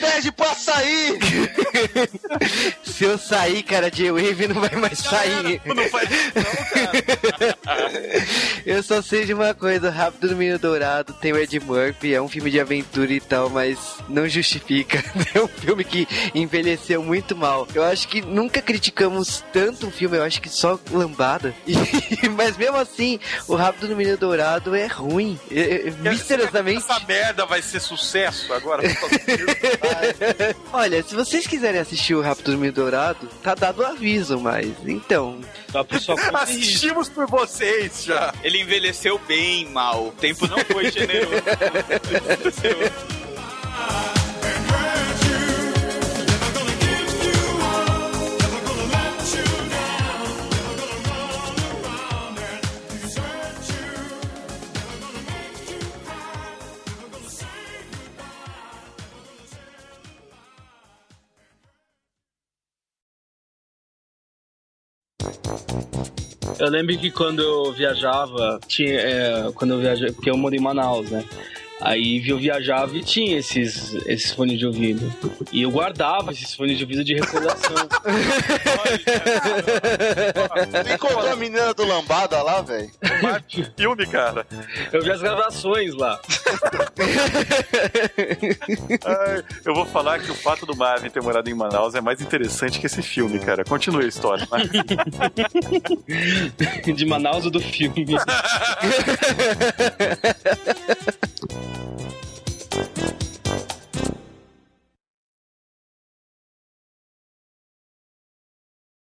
[0.00, 1.18] Pede pra sair!
[2.84, 5.60] Se eu sair, cara, J-Wave não vai mais sair.
[5.64, 7.94] Não faz isso, não, cara.
[8.66, 12.22] Eu só sei de uma coisa, Rápido do Menino Dourado, tem o Ed Murphy, é
[12.22, 13.78] um filme de aventura e tal, mas
[14.08, 15.02] não justifica.
[15.34, 17.66] É um filme que envelheceu muito mal.
[17.74, 21.52] Eu acho que nunca criticamos tanto um filme, eu acho que só lambada.
[21.66, 21.74] E-
[22.34, 23.18] mas mesmo assim,
[23.48, 25.38] o Rápido do Menino Dourado é ruim.
[25.50, 26.78] É- é- misteriosamente.
[26.78, 28.82] Essa merda vai ser sucesso agora.
[30.72, 34.66] Olha, se vocês quiserem assistir o Rápido do Menino Dourado, tá dado o aviso, mas
[34.86, 35.40] então.
[35.74, 36.62] A pessoa corre risco.
[36.62, 38.32] Assistimos por vocês já.
[38.42, 40.08] Ele envelheceu bem mal.
[40.08, 41.34] O tempo não foi generoso.
[66.58, 70.60] Eu lembro que quando eu viajava, tinha, é, quando eu viajava, porque eu moro em
[70.60, 71.24] Manaus, né?
[71.80, 75.12] Aí eu viajava e tinha esses, esses fones de ouvido.
[75.52, 77.74] E eu guardava esses fones de ouvido de recordação.
[80.84, 82.90] Tu encontrou a menina do Lambada lá, velho?
[83.76, 84.46] Filme, cara.
[84.92, 86.20] Eu vi as gravações lá.
[89.04, 92.20] Ai, eu vou falar que o fato do Marvin ter morado em Manaus é mais
[92.20, 93.64] interessante que esse filme, cara.
[93.64, 94.46] Continue a história.
[96.94, 98.06] De Manaus ou do filme.